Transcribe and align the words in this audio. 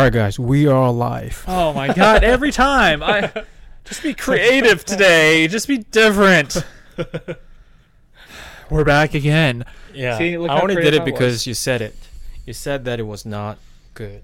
All 0.00 0.06
right, 0.06 0.12
guys, 0.14 0.38
we 0.38 0.66
are 0.66 0.86
alive. 0.86 1.44
Oh 1.46 1.74
my 1.74 1.92
god, 1.92 2.24
every 2.24 2.52
time. 2.52 3.02
I 3.02 3.30
just 3.84 4.02
be 4.02 4.14
creative 4.14 4.82
today. 4.82 5.46
Just 5.46 5.68
be 5.68 5.76
different. 5.76 6.64
We're 8.70 8.84
back 8.84 9.12
again. 9.12 9.66
Yeah, 9.92 10.16
See, 10.16 10.38
look 10.38 10.48
I 10.48 10.56
how 10.56 10.62
only 10.62 10.76
did 10.76 10.94
it 10.94 11.02
I 11.02 11.04
was. 11.04 11.12
because 11.12 11.46
you 11.46 11.52
said 11.52 11.82
it. 11.82 11.94
You 12.46 12.54
said 12.54 12.86
that 12.86 12.98
it 12.98 13.02
was 13.02 13.26
not 13.26 13.58
good. 13.92 14.22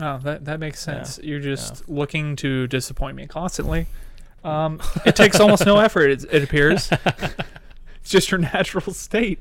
Oh, 0.00 0.18
that 0.18 0.44
that 0.44 0.60
makes 0.60 0.86
Yeah. 0.86 1.02
sense. 1.02 1.18
You're 1.20 1.40
just 1.40 1.88
looking 1.88 2.36
to 2.36 2.68
disappoint 2.68 3.16
me 3.16 3.26
constantly. 3.26 3.88
Um, 4.44 4.80
it 5.04 5.16
takes 5.16 5.40
almost 5.40 5.66
no 5.66 5.80
effort. 5.80 6.10
It, 6.10 6.24
it 6.30 6.44
appears. 6.44 6.90
it's 8.00 8.08
just 8.08 8.30
your 8.30 8.38
natural 8.38 8.94
state 8.94 9.40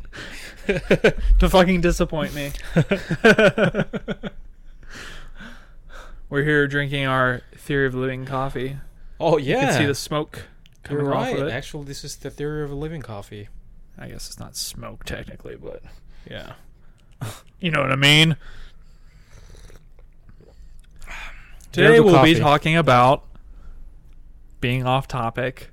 to 0.66 1.47
fucking 1.49 1.81
disappoint 1.81 2.33
me. 2.33 2.52
We're 6.30 6.44
here 6.44 6.67
drinking 6.67 7.05
our 7.05 7.41
Theory 7.55 7.88
of 7.88 7.95
Living 7.95 8.26
coffee. 8.26 8.77
Oh 9.20 9.38
You 9.38 9.54
yeah, 9.55 9.70
can 9.72 9.73
see 9.80 9.86
the 9.86 9.95
smoke 9.95 10.44
you're 10.90 11.00
coming 11.00 11.13
off 11.13 11.26
right. 11.27 11.40
of 11.40 11.48
it. 11.48 11.52
Actually, 11.52 11.86
this 11.86 12.03
is 12.03 12.16
the 12.17 12.30
theory 12.30 12.63
of 12.63 12.72
a 12.72 12.76
living 12.76 13.02
coffee. 13.02 13.50
I 13.98 14.08
guess 14.09 14.27
it's 14.27 14.40
not 14.40 14.55
smoke 14.55 15.03
technically, 15.05 15.56
but 15.56 15.81
Yeah. 16.30 16.53
you 17.59 17.72
know 17.72 17.81
what 17.81 17.92
I 17.92 17.95
mean. 17.95 18.36
Today 21.72 22.00
we'll 22.00 22.23
be 22.23 22.36
talking 22.36 22.75
about 22.75 23.23
being 24.62 24.86
off 24.86 25.08
topic. 25.08 25.69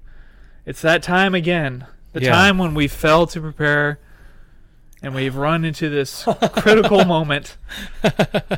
It's 0.67 0.81
that 0.83 1.03
time 1.03 1.35
again. 1.35 1.87
The 2.13 2.23
Yeah. 2.23 2.31
time 2.31 2.59
when 2.59 2.75
we 2.75 2.87
failed 2.89 3.31
to 3.31 3.41
prepare 3.41 3.99
and 5.03 5.15
we've 5.15 5.35
run 5.37 5.65
into 5.65 5.89
this 5.91 6.25
critical 6.53 7.05
moment 7.07 7.57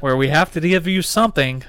where 0.00 0.16
we 0.16 0.28
have 0.28 0.52
to 0.52 0.60
give 0.60 0.86
you 0.86 1.02
something. 1.02 1.64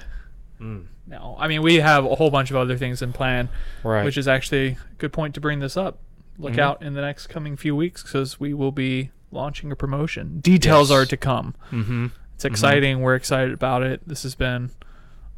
Mm. 0.60 0.86
No, 1.06 1.36
I 1.38 1.48
mean 1.48 1.62
we 1.62 1.76
have 1.76 2.04
a 2.04 2.14
whole 2.16 2.30
bunch 2.30 2.50
of 2.50 2.56
other 2.56 2.76
things 2.76 3.00
in 3.02 3.12
plan, 3.12 3.48
Right. 3.84 4.04
which 4.04 4.16
is 4.18 4.26
actually 4.28 4.66
a 4.68 4.76
good 4.98 5.12
point 5.12 5.34
to 5.34 5.40
bring 5.40 5.60
this 5.60 5.76
up. 5.76 5.98
Look 6.38 6.54
Mhm. 6.54 6.58
out 6.58 6.82
in 6.82 6.94
the 6.94 7.00
next 7.00 7.28
coming 7.28 7.56
few 7.56 7.74
weeks 7.76 8.02
because 8.02 8.38
we 8.40 8.54
will 8.54 8.72
be 8.72 9.10
launching 9.30 9.70
a 9.72 9.76
promotion. 9.76 10.40
Details 10.40 10.90
Yes. 10.90 10.96
are 10.98 11.06
to 11.06 11.16
come. 11.16 11.54
mm-hmm. 11.70 12.06
It's 12.34 12.44
exciting. 12.44 13.00
We're 13.00 13.16
excited 13.16 13.52
about 13.52 13.82
it. 13.82 14.00
This 14.06 14.22
has 14.22 14.34
been 14.36 14.70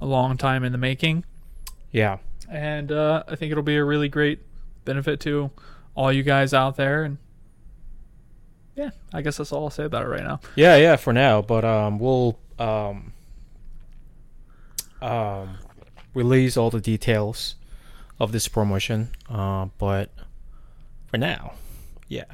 a 0.01 0.07
long 0.07 0.37
time 0.37 0.65
in 0.65 0.73
the 0.73 0.79
making, 0.79 1.25
Yeah. 1.93 2.19
and 2.51 2.93
uh, 2.93 3.23
I 3.29 3.37
think 3.37 3.51
it'll 3.53 3.63
be 3.63 3.77
a 3.77 3.85
really 3.85 4.09
great 4.09 4.41
benefit 4.85 5.19
to 5.21 5.51
all 5.95 6.13
you 6.13 6.23
guys 6.23 6.53
out 6.53 6.77
there. 6.77 7.03
And 7.05 7.17
yeah, 8.77 8.91
I 9.13 9.23
guess 9.23 9.37
that's 9.39 9.53
all 9.53 9.65
I'll 9.65 9.71
say 9.71 9.85
about 9.85 10.05
it 10.05 10.09
right 10.09 10.23
now. 10.23 10.41
Yeah, 10.57 10.77
yeah, 10.77 10.97
for 10.97 11.13
now. 11.13 11.43
But 11.43 11.65
um, 11.65 11.99
we'll 11.99 12.39
um, 12.59 13.13
um, 15.01 15.59
release 16.15 16.57
all 16.57 16.71
the 16.71 16.81
details 16.81 17.57
of 18.19 18.33
this 18.33 18.49
promotion. 18.49 19.11
Uh, 19.29 19.67
but 19.79 20.11
for 21.07 21.19
now, 21.19 21.55
yeah. 22.09 22.25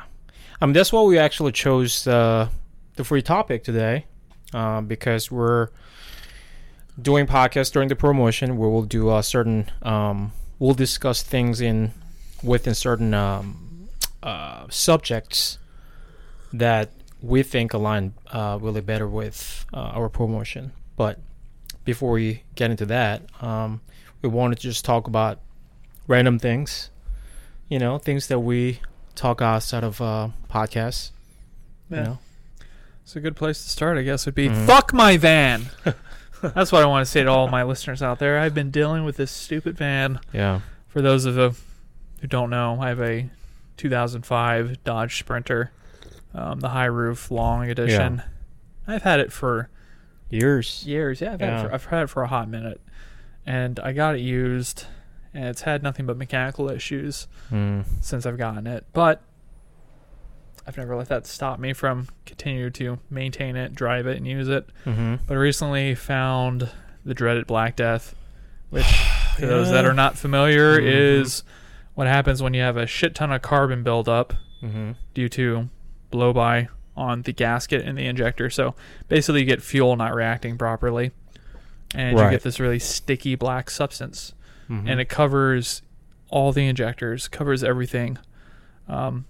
Um, 0.60 0.72
that's 0.72 0.92
why 0.92 1.02
we 1.02 1.18
actually 1.18 1.52
chose 1.52 2.06
uh, 2.06 2.48
the 2.96 3.04
free 3.04 3.22
topic 3.22 3.62
today, 3.62 4.06
um, 4.52 4.86
because 4.86 5.30
we're 5.30 5.68
doing 7.00 7.26
podcasts 7.26 7.72
during 7.72 7.88
the 7.88 7.96
promotion 7.96 8.56
where 8.56 8.70
we'll 8.70 8.82
do 8.82 9.14
a 9.14 9.22
certain 9.22 9.70
um, 9.82 10.32
we'll 10.58 10.74
discuss 10.74 11.22
things 11.22 11.60
in 11.60 11.92
within 12.42 12.74
certain 12.74 13.12
um, 13.12 13.88
uh, 14.22 14.66
subjects 14.70 15.58
that 16.52 16.90
we 17.20 17.42
think 17.42 17.74
align 17.74 18.14
uh, 18.28 18.58
really 18.60 18.80
better 18.80 19.08
with 19.08 19.66
uh, 19.74 19.78
our 19.78 20.08
promotion. 20.08 20.72
But 20.96 21.18
before 21.86 22.10
we 22.10 22.42
get 22.54 22.70
into 22.70 22.84
that, 22.86 23.22
um, 23.42 23.80
we 24.20 24.28
wanted 24.28 24.56
to 24.56 24.62
just 24.62 24.84
talk 24.84 25.06
about 25.06 25.40
random 26.06 26.38
things, 26.38 26.90
you 27.68 27.78
know, 27.78 27.96
things 27.96 28.26
that 28.26 28.40
we 28.40 28.80
talk 29.14 29.40
outside 29.40 29.82
of 29.84 30.00
uh, 30.02 30.28
podcasts. 30.50 31.12
You 31.88 31.96
Yeah. 31.96 32.02
know, 32.02 32.18
It's 33.02 33.14
a 33.16 33.20
good 33.20 33.36
place 33.36 33.62
to 33.62 33.70
start, 33.70 33.96
I 33.96 34.02
guess, 34.02 34.26
would 34.26 34.34
be 34.34 34.48
Mhm. 34.48 34.66
fuck 34.66 34.92
my 34.92 35.16
van. 35.16 35.66
that's 36.42 36.72
what 36.72 36.82
I 36.82 36.86
want 36.86 37.06
to 37.06 37.10
say 37.10 37.22
to 37.22 37.30
all 37.30 37.46
my 37.48 37.62
listeners 37.62 38.02
out 38.02 38.18
there. 38.18 38.38
I've 38.40 38.52
been 38.54 38.70
dealing 38.72 39.04
with 39.04 39.16
this 39.16 39.30
stupid 39.30 39.76
van. 39.78 40.18
yeah, 40.32 40.60
For 40.88 41.00
those 41.00 41.24
of 41.24 41.36
you 41.36 41.54
who 42.20 42.26
don't 42.26 42.50
know, 42.50 42.78
I 42.80 42.88
have 42.88 43.00
a 43.00 43.30
2005 43.76 44.82
Dodge 44.84 45.18
Sprinter, 45.18 45.70
um, 46.34 46.58
the 46.60 46.70
high 46.70 46.86
roof 46.86 47.30
long 47.30 47.68
edition. 47.70 48.16
Yeah. 48.88 48.94
I've 48.94 49.02
had 49.02 49.20
it 49.20 49.32
for 49.32 49.68
years. 50.28 50.84
years. 50.86 51.20
Yeah, 51.20 51.32
I've, 51.34 51.40
Had 51.40 51.48
Yeah. 51.48 51.60
it 51.60 51.68
for, 51.68 51.74
I've 51.74 51.84
had 51.86 52.02
it 52.04 52.06
for 52.10 52.22
a 52.22 52.26
hot 52.28 52.48
minute, 52.48 52.80
and 53.44 53.78
I 53.80 53.92
got 53.92 54.14
it 54.16 54.20
used, 54.20 54.86
and 55.34 55.44
it's 55.44 55.62
had 55.62 55.82
nothing 55.82 56.06
but 56.06 56.16
mechanical 56.16 56.70
issues 56.70 57.26
Mm. 57.52 57.84
since 58.00 58.26
I've 58.26 58.38
gotten 58.38 58.66
it. 58.66 58.84
But 58.92 59.22
I've 60.66 60.76
never 60.76 60.96
let 60.96 61.08
that 61.08 61.26
stop 61.26 61.60
me 61.60 61.72
from 61.72 62.08
continue 62.24 62.70
to 62.70 62.98
maintain 63.08 63.54
it, 63.56 63.74
drive 63.74 64.06
it, 64.08 64.16
and 64.16 64.26
use 64.26 64.48
it. 64.48 64.68
Mm-hmm. 64.84 65.16
But 65.26 65.34
I 65.34 65.36
recently 65.36 65.94
found 65.94 66.68
the 67.04 67.14
dreaded 67.14 67.46
Black 67.46 67.76
Death, 67.76 68.16
which 68.70 68.84
to 69.38 69.46
those 69.46 69.70
that 69.70 69.84
are 69.84 69.94
not 69.94 70.16
familiar 70.18 70.80
Mhm. 70.80 71.20
is 71.20 71.44
what 71.94 72.08
happens 72.08 72.42
when 72.42 72.52
you 72.52 72.62
have 72.62 72.76
a 72.76 72.86
shit 72.86 73.14
ton 73.14 73.30
of 73.32 73.42
carbon 73.42 73.82
buildup 73.84 74.34
Mm-hmm. 74.62 74.92
due 75.14 75.28
to 75.28 75.68
blow 76.10 76.32
by 76.32 76.68
on 76.96 77.22
the 77.22 77.32
gasket 77.32 77.82
in 77.86 77.94
the 77.96 78.06
injector. 78.06 78.48
So 78.50 78.74
basically, 79.08 79.40
you 79.40 79.46
get 79.46 79.62
fuel 79.62 79.94
not 79.96 80.14
reacting 80.14 80.56
properly, 80.58 81.10
and 81.94 82.18
you 82.18 82.30
get 82.30 82.42
this 82.42 82.58
really 82.60 82.78
sticky 82.78 83.34
black 83.34 83.70
substance, 83.70 84.32
Mm-hmm. 84.70 84.88
and 84.88 85.00
it 85.00 85.08
covers 85.08 85.82
all 86.28 86.50
the 86.50 86.66
injectors, 86.66 87.28
covers 87.28 87.62
everything, 87.62 88.18
um, 88.88 89.24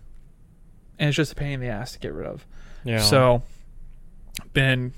and 0.98 1.08
it's 1.08 1.16
just 1.16 1.32
a 1.32 1.34
pain 1.34 1.52
in 1.52 1.60
the 1.60 1.66
ass 1.68 1.92
to 1.92 1.98
get 1.98 2.14
rid 2.14 2.26
of. 2.26 2.46
yeah. 2.84 3.00
So, 3.02 3.42
been 4.54 4.92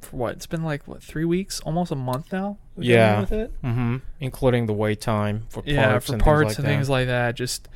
for 0.00 0.16
what? 0.16 0.32
It's 0.34 0.46
been 0.46 0.62
like 0.62 0.86
what 0.86 1.02
three 1.02 1.24
weeks, 1.24 1.58
almost 1.60 1.90
a 1.90 1.96
month 1.96 2.32
now. 2.32 2.58
Yeah. 2.76 3.20
with 3.20 3.32
it. 3.32 3.52
mm-hmm. 3.62 3.96
including 4.20 4.66
the 4.66 4.72
wait 4.72 5.00
time 5.00 5.46
for 5.48 5.62
parts 5.62 5.68
yeah, 5.72 5.98
for 5.98 6.12
and 6.12 6.22
parts 6.22 6.40
things 6.42 6.48
like 6.50 6.58
and 6.58 6.64
that. 6.64 6.70
things 6.76 6.88
like 6.88 7.06
that. 7.08 7.34
Just 7.34 7.68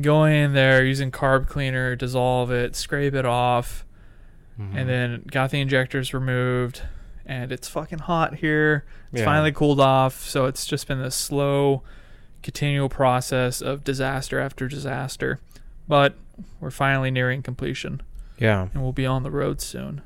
going 0.00 0.34
in 0.34 0.52
there 0.54 0.84
using 0.84 1.10
carb 1.10 1.46
cleaner, 1.48 1.96
dissolve 1.96 2.50
it, 2.50 2.76
scrape 2.76 3.14
it 3.14 3.24
off, 3.26 3.84
Mhm. 4.58 4.74
and 4.76 4.88
then 4.88 5.22
got 5.30 5.50
the 5.50 5.60
injectors 5.60 6.12
removed. 6.14 6.82
And 7.26 7.52
it's 7.52 7.68
fucking 7.68 7.98
hot 8.00 8.36
here. 8.36 8.84
It's 9.12 9.20
Yeah. 9.20 9.24
finally 9.26 9.52
cooled 9.52 9.80
off, 9.80 10.20
so 10.24 10.46
it's 10.46 10.64
just 10.66 10.88
been 10.88 11.02
this 11.02 11.14
slow, 11.14 11.82
continual 12.42 12.88
process 12.88 13.60
of 13.60 13.84
disaster 13.84 14.38
after 14.40 14.66
disaster. 14.68 15.38
But 15.86 16.14
we're 16.60 16.70
finally 16.70 17.10
nearing 17.10 17.42
completion, 17.42 18.00
yeah, 18.38 18.68
and 18.72 18.82
we'll 18.82 18.92
be 18.92 19.04
on 19.06 19.22
the 19.24 19.30
road 19.30 19.60
soon. 19.60 20.00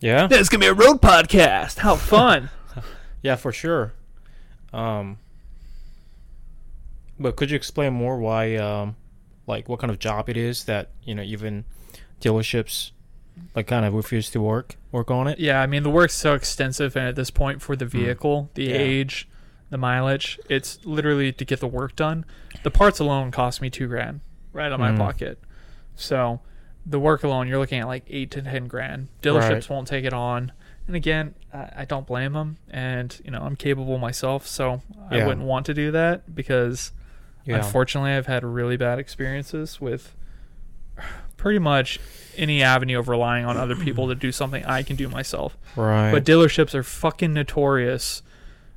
yeah. 0.00 0.28
It's 0.30 0.48
gonna 0.48 0.60
be 0.60 0.66
a 0.66 0.74
road 0.74 1.00
podcast. 1.00 1.78
How 1.78 1.96
fun! 1.96 2.50
Yeah, 3.22 3.36
for 3.36 3.50
sure. 3.52 3.92
Um, 4.72 5.18
but 7.18 7.36
could 7.36 7.50
you 7.50 7.56
explain 7.56 7.94
more 7.94 8.18
why, 8.18 8.56
um, 8.56 8.96
like, 9.48 9.68
what 9.68 9.80
kind 9.80 9.90
of 9.90 9.98
job 9.98 10.28
it 10.28 10.36
is 10.36 10.64
that 10.64 10.90
you 11.02 11.14
know 11.14 11.22
even 11.22 11.64
dealerships 12.20 12.90
like 13.54 13.66
kind 13.68 13.84
of 13.84 13.94
refuse 13.94 14.30
to 14.30 14.40
work 14.40 14.76
work 14.92 15.10
on 15.10 15.26
it? 15.28 15.38
yeah, 15.38 15.60
I 15.62 15.66
mean 15.66 15.82
the 15.82 15.90
work's 15.90 16.14
so 16.14 16.34
extensive, 16.34 16.96
and 16.96 17.06
at 17.08 17.16
this 17.16 17.30
point, 17.30 17.62
for 17.62 17.76
the 17.76 17.86
vehicle, 17.86 18.50
the 18.54 18.66
Hmm. 18.66 18.70
Yeah. 18.74 18.80
age, 18.80 19.28
the 19.70 19.78
mileage, 19.78 20.38
it's 20.48 20.84
literally 20.84 21.32
to 21.32 21.44
get 21.44 21.60
the 21.60 21.66
work 21.68 21.94
done. 21.96 22.24
The 22.62 22.70
parts 22.70 22.98
alone 22.98 23.30
cost 23.30 23.60
me 23.60 23.70
two 23.70 23.86
grand 23.86 24.20
right 24.52 24.66
out 24.66 24.72
of 24.72 24.80
my 24.80 24.90
Mhm. 24.92 24.98
pocket. 24.98 25.38
So 25.94 26.40
the 26.86 26.98
work 26.98 27.22
alone, 27.22 27.48
you're 27.48 27.58
looking 27.58 27.78
at 27.80 27.86
like 27.86 28.04
eight 28.08 28.30
to 28.32 28.42
ten 28.42 28.66
grand. 28.66 29.08
Dealerships 29.22 29.50
Right. 29.50 29.70
won't 29.70 29.88
take 29.88 30.04
it 30.04 30.12
on. 30.12 30.52
And 30.86 30.96
again, 30.96 31.34
I, 31.52 31.70
I 31.78 31.84
don't 31.84 32.06
blame 32.06 32.32
them, 32.32 32.56
and 32.70 33.20
you 33.24 33.30
know 33.30 33.40
I'm 33.42 33.56
capable 33.56 33.98
myself, 33.98 34.46
so 34.46 34.82
I 35.10 35.24
wouldn't 35.26 35.46
want 35.46 35.66
to 35.66 35.74
do 35.74 35.90
that 35.92 36.34
because 36.34 36.92
Yeah, 37.48 37.56
Unfortunately, 37.56 38.12
I've 38.12 38.26
had 38.26 38.44
really 38.44 38.76
bad 38.76 38.98
experiences 38.98 39.80
with 39.80 40.14
pretty 41.36 41.58
much 41.58 41.98
any 42.36 42.62
avenue 42.62 42.98
of 42.98 43.08
relying 43.08 43.44
on 43.44 43.56
other 43.56 43.76
people 43.76 44.08
to 44.08 44.14
do 44.14 44.30
something 44.30 44.64
I 44.64 44.82
can 44.82 44.96
do 44.96 45.08
myself. 45.08 45.56
right. 45.76 46.12
But 46.12 46.24
dealerships 46.24 46.74
are 46.74 46.82
fucking 46.82 47.32
notorious 47.32 48.22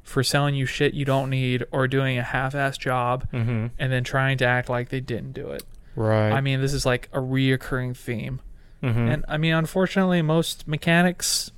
for 0.04 0.24
selling 0.24 0.56
you 0.56 0.66
shit 0.66 0.94
you 0.94 1.06
don't 1.06 1.30
need 1.30 1.64
or 1.72 1.88
doing 1.88 2.18
a 2.18 2.24
half-ass 2.24 2.78
job 2.78 3.28
mm-hmm. 3.32 3.68
and 3.78 3.92
then 3.92 4.04
trying 4.04 4.38
to 4.38 4.46
act 4.46 4.70
like 4.70 4.90
they 4.90 5.00
didn't 5.00 5.34
do 5.34 5.50
it. 5.52 5.64
Right. 5.96 6.32
I 6.32 6.42
mean, 6.42 6.62
this 6.62 6.74
is 6.74 6.86
like 6.86 7.10
a 7.14 7.20
reoccurring 7.20 7.96
theme. 7.96 8.40
mm-hmm. 8.82 9.00
And 9.00 9.26
I 9.28 9.38
mean, 9.38 9.54
unfortunately, 9.54 10.22
most 10.22 10.68
mechanics, 10.68 11.52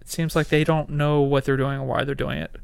it 0.00 0.08
seems 0.08 0.36
like 0.36 0.48
they 0.48 0.64
don't 0.64 0.90
know 0.90 1.20
what 1.20 1.44
they're 1.44 1.56
doing 1.56 1.80
or 1.80 1.86
why 1.86 2.04
they're 2.04 2.14
doing 2.14 2.38
it. 2.38 2.56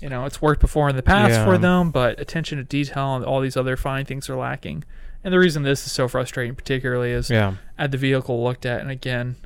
You 0.00 0.08
know, 0.08 0.24
it's 0.26 0.40
worked 0.40 0.60
before 0.60 0.88
in 0.88 0.96
the 0.96 1.02
past 1.02 1.32
Yeah. 1.32 1.44
for 1.44 1.58
them, 1.58 1.90
but 1.90 2.20
attention 2.20 2.58
to 2.58 2.64
detail 2.64 3.16
and 3.16 3.24
all 3.24 3.40
these 3.40 3.56
other 3.56 3.76
fine 3.76 4.04
things 4.04 4.28
are 4.30 4.36
lacking. 4.36 4.84
And 5.24 5.34
the 5.34 5.38
reason 5.38 5.64
this 5.64 5.84
is 5.86 5.92
so 5.92 6.06
frustrating, 6.06 6.54
particularly, 6.54 7.10
is 7.10 7.28
yeah. 7.30 7.54
I 7.76 7.82
had 7.82 7.90
the 7.90 7.98
vehicle 7.98 8.42
looked 8.44 8.64
at, 8.64 8.80
and 8.80 8.90
again, 8.90 9.36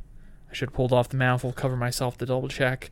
I 0.50 0.54
should 0.54 0.69
have 0.69 0.75
pulled 0.75 0.93
off 0.93 1.08
the 1.08 1.16
manifold 1.16 1.56
cover 1.56 1.76
myself 1.76 2.19
to 2.19 2.26
double 2.26 2.49
check. 2.49 2.90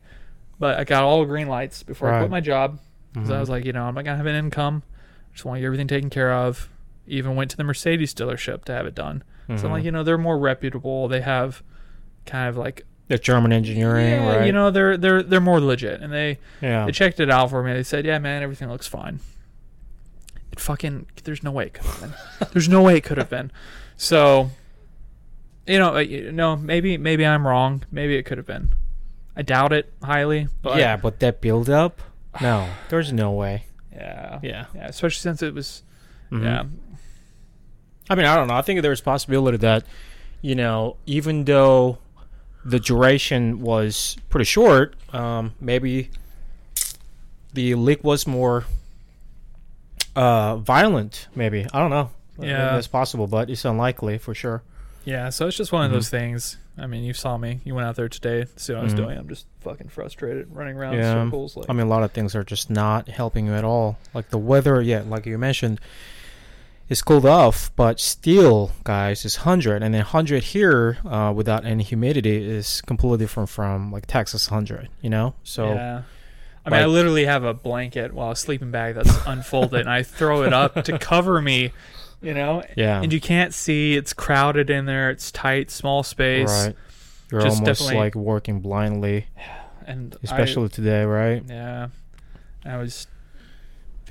But 0.57 0.79
I 0.79 0.83
got 0.83 1.03
all 1.03 1.23
green 1.25 1.47
lights 1.47 1.83
before 1.83 2.11
I 2.11 2.19
quit 2.19 2.31
my 2.31 2.39
job 2.41 2.79
because 3.13 3.29
I 3.29 3.35
Mhm. 3.35 3.39
was 3.41 3.49
like, 3.49 3.65
you 3.65 3.73
know, 3.73 3.83
I'm 3.83 3.93
not 3.95 4.05
gonna 4.05 4.17
have 4.17 4.25
an 4.25 4.35
income. 4.35 4.83
I 4.89 5.33
just 5.33 5.45
want 5.45 5.57
to 5.57 5.61
get 5.61 5.65
everything 5.67 5.87
taken 5.87 6.09
care 6.09 6.33
of. 6.33 6.69
Even 7.07 7.35
went 7.35 7.51
to 7.51 7.57
the 7.57 7.63
Mercedes 7.63 8.13
dealership 8.13 8.63
to 8.65 8.73
have 8.73 8.85
it 8.85 8.95
done. 8.95 9.23
So 9.57 9.65
I'm 9.65 9.71
like, 9.73 9.83
you 9.83 9.91
know, 9.91 10.01
they're 10.03 10.17
more 10.17 10.37
reputable. 10.39 11.07
They 11.09 11.19
have 11.21 11.61
kind 12.25 12.47
of 12.47 12.55
like 12.55 12.85
the 13.11 13.17
German 13.17 13.51
engineering, 13.51 14.21
yeah, 14.21 14.37
right? 14.37 14.45
you 14.45 14.53
know, 14.53 14.71
they're 14.71 14.95
they're 14.95 15.21
they're 15.21 15.41
more 15.41 15.59
legit, 15.59 16.01
and 16.01 16.13
they 16.13 16.39
yeah. 16.61 16.85
they 16.85 16.93
checked 16.93 17.19
it 17.19 17.29
out 17.29 17.49
for 17.49 17.61
me. 17.61 17.73
They 17.73 17.83
said, 17.83 18.05
yeah, 18.05 18.17
man, 18.19 18.41
everything 18.41 18.69
looks 18.69 18.87
fine. 18.87 19.19
It 20.51 20.59
fucking 20.61 21.07
there's 21.25 21.43
no 21.43 21.51
way 21.51 21.65
it 21.65 21.73
could 21.73 21.85
have 21.85 21.99
been. 22.01 22.13
there's 22.53 22.69
no 22.69 22.81
way 22.81 22.95
it 22.95 23.01
could 23.03 23.17
have 23.17 23.29
been. 23.29 23.51
So, 23.97 24.49
you 25.67 25.77
know, 25.77 25.95
uh, 25.95 25.99
you 25.99 26.31
know, 26.31 26.55
maybe 26.55 26.97
maybe 26.97 27.25
I'm 27.25 27.45
wrong. 27.45 27.83
Maybe 27.91 28.15
it 28.15 28.23
could 28.23 28.37
have 28.37 28.47
been. 28.47 28.73
I 29.35 29.41
doubt 29.41 29.73
it 29.73 29.91
highly. 30.01 30.47
But 30.61 30.77
yeah, 30.77 30.95
but 30.95 31.19
that 31.19 31.41
build 31.41 31.69
up, 31.69 32.01
no, 32.41 32.69
there's 32.89 33.11
no 33.11 33.31
way. 33.31 33.65
yeah, 33.93 34.39
Yeah. 34.41 34.65
yeah. 34.73 34.87
Especially 34.87 35.19
since 35.19 35.41
it 35.41 35.53
was, 35.53 35.83
Mhm. 36.31 36.43
yeah, 36.43 36.63
I 38.09 38.15
mean, 38.15 38.25
I 38.25 38.35
don't 38.37 38.47
know. 38.47 38.55
I 38.55 38.61
think 38.61 38.81
there's 38.81 39.01
possibility 39.01 39.57
that, 39.57 39.83
you 40.41 40.55
know, 40.55 40.95
even 41.05 41.43
though 41.45 41.97
the 42.65 42.79
duration 42.79 43.61
was 43.61 44.17
pretty 44.29 44.45
short, 44.45 44.95
um, 45.13 45.53
maybe 45.59 46.09
the 47.53 47.75
leak 47.75 48.03
was 48.03 48.25
more 48.27 48.65
uh, 50.15 50.57
violent. 50.57 51.27
Maybe 51.35 51.65
I 51.73 51.79
don't 51.79 51.89
know. 51.89 52.09
Yeah. 52.39 52.73
that's 52.73 52.87
possible, 52.87 53.27
but 53.27 53.49
it's 53.49 53.65
unlikely 53.65 54.17
for 54.17 54.33
sure. 54.33 54.63
yeah. 55.03 55.29
So 55.29 55.47
it's 55.47 55.57
just 55.57 55.71
one 55.71 55.83
of 55.85 55.91
Mhm. 55.91 55.95
those 55.95 56.09
things. 56.09 56.57
I 56.77 56.87
mean, 56.87 57.03
you 57.03 57.13
saw 57.13 57.37
me. 57.37 57.59
You 57.63 57.75
went 57.75 57.87
out 57.87 57.95
there 57.95 58.07
today 58.09 58.43
to 58.45 58.59
see 58.59 58.73
what 58.73 58.79
I 58.81 58.83
was 58.83 58.93
Mhm. 58.93 58.97
doing. 58.97 59.17
I'm 59.17 59.27
just 59.27 59.45
fucking 59.61 59.89
frustrated, 59.89 60.47
running 60.55 60.77
around 60.77 60.93
in 60.95 60.99
Yeah. 61.01 61.25
circles. 61.25 61.57
Like, 61.57 61.65
I 61.69 61.73
mean, 61.73 61.87
a 61.87 61.89
lot 61.89 62.03
of 62.03 62.11
things 62.11 62.35
are 62.35 62.43
just 62.43 62.69
not 62.69 63.09
helping 63.09 63.45
you 63.47 63.53
at 63.53 63.63
all. 63.63 63.97
Like 64.13 64.29
the 64.29 64.37
weather, 64.37 64.81
yeah, 64.81 65.01
like 65.07 65.25
you 65.25 65.37
mentioned, 65.37 65.79
it's 66.91 67.01
cooled 67.01 67.25
off, 67.25 67.71
but 67.77 68.01
still, 68.01 68.71
guys, 68.83 69.23
it's 69.23 69.37
hundred, 69.37 69.81
and 69.81 69.93
then 69.93 70.01
hundred 70.01 70.43
here 70.43 70.97
uh, 71.05 71.31
without 71.33 71.63
any 71.65 71.83
humidity 71.83 72.43
is 72.45 72.81
completely 72.81 73.19
different 73.19 73.47
from 73.47 73.93
like 73.93 74.07
Texas 74.07 74.47
hundred. 74.47 74.89
You 75.01 75.09
know, 75.09 75.33
so 75.41 75.69
yeah. 75.73 76.01
I 76.65 76.69
mean, 76.69 76.81
I 76.81 76.85
literally 76.87 77.25
have 77.25 77.45
a 77.45 77.53
blanket 77.53 78.13
while 78.13 78.31
a 78.31 78.35
sleeping 78.35 78.71
bag 78.71 78.95
that's 78.95 79.17
unfolded, 79.25 79.79
and 79.79 79.89
I 79.89 80.03
throw 80.03 80.43
it 80.43 80.51
up 80.51 80.83
to 80.83 80.99
cover 80.99 81.41
me. 81.41 81.71
You 82.21 82.33
know, 82.33 82.61
yeah, 82.75 83.01
and 83.01 83.13
you 83.13 83.21
can't 83.21 83.53
see. 83.53 83.95
It's 83.95 84.11
crowded 84.11 84.69
in 84.69 84.85
there. 84.85 85.09
It's 85.11 85.31
tight, 85.31 85.71
small 85.71 86.03
space. 86.03 86.49
right. 86.49 86.75
You're 87.31 87.41
Just 87.41 87.61
almost 87.61 87.79
definitely- 87.79 88.03
like 88.03 88.15
working 88.15 88.59
blindly, 88.59 89.27
And 89.87 90.13
especially 90.23 90.67
today, 90.67 91.05
right? 91.05 91.41
Yeah, 91.47 91.87
I 92.65 92.75
was 92.75 93.07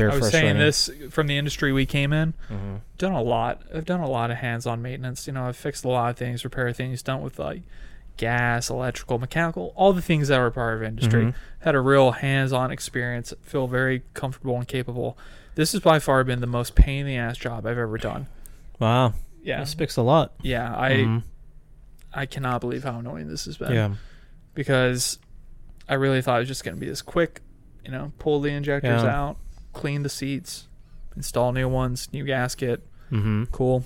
I 0.08 0.17
was 0.17 0.31
saying 0.31 0.58
this 0.58 0.88
from 1.11 1.26
the 1.26 1.37
industry 1.37 1.73
we 1.73 1.87
came 1.87 2.12
in. 2.12 2.35
Mhm. 2.49 2.81
Done 2.99 3.12
a 3.12 3.23
lot. 3.23 3.62
I've 3.75 3.85
done 3.85 4.00
a 4.00 4.08
lot 4.08 4.31
of 4.31 4.37
hands-on 4.38 4.81
maintenance. 4.81 5.26
You 5.26 5.32
know, 5.32 5.47
I've 5.47 5.56
fixed 5.56 5.85
a 5.85 5.88
lot 5.88 6.11
of 6.11 6.17
things, 6.17 6.44
repair 6.44 6.73
things, 6.73 7.02
done 7.02 7.20
with 7.23 7.38
like 7.38 7.62
gas, 8.17 8.69
electrical, 8.70 9.19
mechanical, 9.19 9.73
all 9.76 9.93
the 9.93 10.02
things 10.02 10.29
that 10.29 10.38
were 10.38 10.50
part 10.50 10.76
of 10.76 10.82
industry. 10.82 11.26
Mhm. 11.26 11.35
Had 11.61 11.75
a 11.75 11.81
real 11.81 12.12
hands-on 12.12 12.70
experience. 12.70 13.32
Feel 13.43 13.67
very 13.67 14.02
comfortable 14.14 14.56
and 14.56 14.69
capable. 14.69 15.17
This 15.55 15.73
has 15.73 15.81
by 15.81 15.99
far 15.99 16.23
been 16.25 16.41
the 16.41 16.47
most 16.47 16.75
pain 16.75 17.00
in 17.00 17.06
the 17.06 17.17
ass 17.17 17.37
job 17.38 17.67
I've 17.67 17.79
ever 17.79 17.99
done. 17.99 18.26
Wow, 18.79 19.14
Yeah, 19.43 19.58
that 19.58 19.69
speaks 19.69 19.97
a 19.97 20.02
lot. 20.02 20.32
yeah. 20.43 20.75
I 20.76 20.91
Mhm. 20.93 21.23
I 22.12 22.26
cannot 22.26 22.61
believe 22.61 22.82
how 22.85 22.99
annoying 22.99 23.29
this 23.29 23.44
has 23.47 23.56
been. 23.56 23.73
yeah, 23.73 23.91
because 24.55 25.19
I 25.88 25.94
really 25.94 26.23
thought 26.23 26.37
it 26.37 26.41
was 26.41 26.49
just 26.49 26.64
going 26.64 26.76
to 26.76 26.81
be 26.81 26.87
this 26.88 27.02
quick, 27.02 27.41
you 27.85 27.91
know, 27.91 28.12
pull 28.19 28.41
the 28.41 28.50
injectors 28.50 29.02
Yeah. 29.02 29.14
out, 29.20 29.37
clean 29.72 30.02
the 30.02 30.08
seats, 30.08 30.69
install 31.17 31.52
new 31.52 31.69
ones, 31.69 32.08
new 32.12 32.25
gasket, 32.25 32.82
hmm 33.11 33.44
cool. 33.50 33.84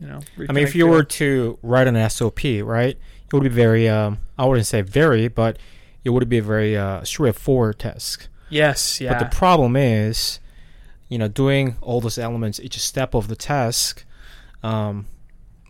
You 0.00 0.08
know, 0.08 0.20
I 0.48 0.52
mean, 0.52 0.64
if 0.64 0.74
you 0.74 0.86
it. 0.86 0.90
were 0.90 1.04
to 1.04 1.58
write 1.62 1.86
an 1.86 2.10
SOP, 2.10 2.40
right, 2.62 2.98
it 2.98 3.32
would 3.32 3.42
be 3.44 3.48
very, 3.48 3.88
um, 3.88 4.18
I 4.36 4.44
wouldn't 4.44 4.66
say 4.66 4.82
very, 4.82 5.28
but 5.28 5.56
it 6.02 6.10
would 6.10 6.28
be 6.28 6.38
a 6.38 6.42
very 6.42 6.76
uh, 6.76 7.02
straightforward 7.04 7.78
task. 7.78 8.28
yes, 8.50 9.00
yeah, 9.00 9.12
But 9.12 9.18
the 9.30 9.36
problem 9.36 9.76
is, 9.76 10.40
you 11.08 11.16
know, 11.16 11.28
doing 11.28 11.76
all 11.80 12.00
those 12.00 12.18
elements, 12.18 12.58
each 12.60 12.78
step 12.78 13.14
of 13.14 13.28
the 13.28 13.36
task, 13.36 14.04
um, 14.62 15.06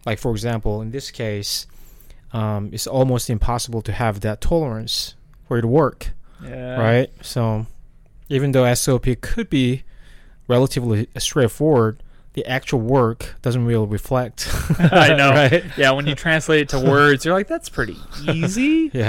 like 0.06 0.19
for 0.19 0.32
example, 0.32 0.80
in 0.80 0.90
this 0.90 1.10
case, 1.10 1.66
um, 2.32 2.70
it's 2.72 2.87
almost 2.87 3.30
impossible 3.30 3.82
to 3.82 3.92
have 3.92 4.20
that 4.20 4.40
tolerance 4.40 5.14
for 5.46 5.58
it 5.58 5.62
to 5.62 5.69
work, 5.69 6.10
yeah, 6.42 6.80
right? 6.80 7.10
So, 7.22 7.66
even 8.29 8.53
though 8.53 8.73
SOP 8.75 9.06
could 9.21 9.50
be 9.50 9.82
relatively 10.49 11.09
straightforward, 11.19 12.03
the 12.35 12.44
actual 12.47 12.81
work 12.81 13.37
doesn't 13.43 13.65
really 13.65 13.87
reflect. 13.87 14.49
I 14.79 15.15
know. 15.15 15.31
right? 15.35 15.65
Yeah, 15.76 15.93
when 15.93 16.06
you 16.06 16.15
translate 16.15 16.62
it 16.62 16.69
to 16.71 16.81
words, 16.81 17.25
you're 17.25 17.35
like, 17.35 17.49
that's 17.49 17.69
pretty 17.69 17.97
easy. 18.29 18.91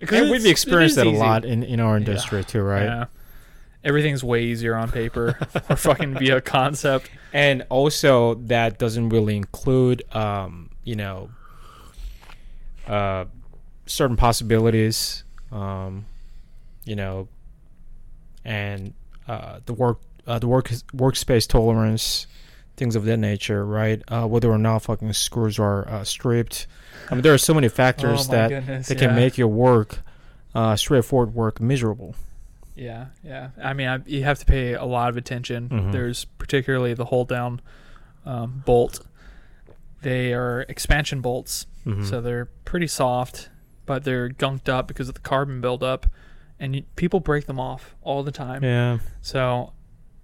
Yeah, 0.00 0.20
and 0.20 0.30
we've 0.30 0.46
experienced 0.46 0.96
that 0.96 1.06
a 1.06 1.10
easy. 1.10 1.18
lot 1.18 1.44
in, 1.44 1.62
in 1.62 1.80
our 1.80 1.96
industry 1.98 2.44
too, 2.44 2.62
right? 2.62 2.84
Yeah. 2.84 3.04
Everything's 3.84 4.24
way 4.24 4.44
easier 4.44 4.74
on 4.74 4.90
paper 4.90 5.38
or 5.68 5.76
fucking 5.76 6.14
via 6.18 6.40
concept. 6.40 7.10
and 7.32 7.64
also 7.68 8.34
that 8.34 8.78
doesn't 8.78 9.10
really 9.10 9.36
include 9.36 10.02
um, 10.14 10.70
you 10.84 10.94
know 10.94 11.30
uh, 12.86 13.26
certain 13.86 14.16
possibilities 14.16 15.24
um, 15.52 16.06
you 16.84 16.96
know 16.96 17.28
and 18.48 18.94
uh, 19.28 19.60
the 19.66 19.74
work 19.74 19.98
uh, 20.26 20.38
the 20.38 20.48
work 20.48 20.68
workspace 20.94 21.46
tolerance 21.46 22.26
things 22.76 22.96
of 22.96 23.04
that 23.04 23.16
nature 23.18 23.64
right 23.64 24.02
uh, 24.08 24.26
whether 24.26 24.50
or 24.50 24.58
not 24.58 24.82
fucking 24.82 25.12
screws 25.12 25.58
are 25.58 25.86
uh, 25.88 26.04
stripped 26.04 26.66
I 27.10 27.14
mean 27.14 27.22
there 27.22 27.34
are 27.34 27.38
so 27.38 27.52
many 27.54 27.68
factors 27.68 28.28
oh 28.28 28.32
that 28.32 28.48
goodness, 28.50 28.88
that 28.88 29.00
yeah. 29.00 29.06
can 29.08 29.16
make 29.16 29.36
your 29.38 29.48
work 29.48 29.98
uh, 30.54 30.76
straightforward 30.76 31.34
work 31.34 31.60
miserable 31.60 32.14
Yeah, 32.74 33.06
yeah. 33.24 33.50
I 33.62 33.72
mean, 33.74 33.88
I, 33.88 33.98
you 34.06 34.22
have 34.24 34.38
to 34.38 34.46
pay 34.46 34.74
a 34.74 34.84
lot 34.84 35.08
of 35.10 35.16
attention. 35.16 35.68
Mhm. 35.68 35.90
There's 35.92 36.24
particularly 36.38 36.94
the 36.94 37.06
hold 37.06 37.28
down 37.28 37.60
um, 38.24 38.62
bolt. 38.64 39.00
They 40.02 40.32
are 40.32 40.60
expansion 40.68 41.20
bolts, 41.20 41.66
Mhm. 41.84 42.04
so 42.08 42.20
they're 42.20 42.46
pretty 42.64 42.86
soft, 42.86 43.50
but 43.84 44.04
they're 44.04 44.28
gunked 44.30 44.68
up 44.68 44.86
because 44.86 45.08
of 45.08 45.14
the 45.14 45.20
carbon 45.20 45.60
buildup, 45.60 46.06
and 46.60 46.76
you, 46.76 46.82
people 46.96 47.20
break 47.20 47.46
them 47.46 47.60
off 47.60 47.94
all 48.02 48.22
the 48.22 48.32
time. 48.32 48.62
yeah 48.64 48.98
So 49.20 49.72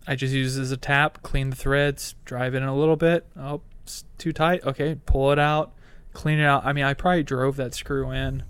I 0.07 0.17
just 0.17 0.35
use 0.35 0.57
it 0.57 0.63
as 0.63 0.71
a 0.73 0.77
tap, 0.77 1.23
clean 1.23 1.51
the 1.51 1.57
threads, 1.57 2.15
drive 2.25 2.55
it 2.55 2.59
in 2.59 2.65
a 2.65 2.77
little 2.77 2.97
bit. 2.97 3.27
Oh, 3.39 3.63
it's 3.83 4.05
too 4.19 4.33
tight. 4.33 4.65
Okay, 4.65 4.97
pull 5.07 5.31
it 5.33 5.39
out, 5.39 5.73
clean 6.13 6.39
it 6.39 6.45
out. 6.45 6.65
I 6.65 6.73
mean, 6.73 6.85
I 6.85 6.95
probably 6.95 7.23
drove 7.23 7.57
that 7.57 7.75
screw 7.75 8.11
in 8.11 8.43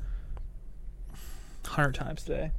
a 1.65 1.69
hundred 1.69 1.95
times 1.95 2.23
today. 2.23 2.51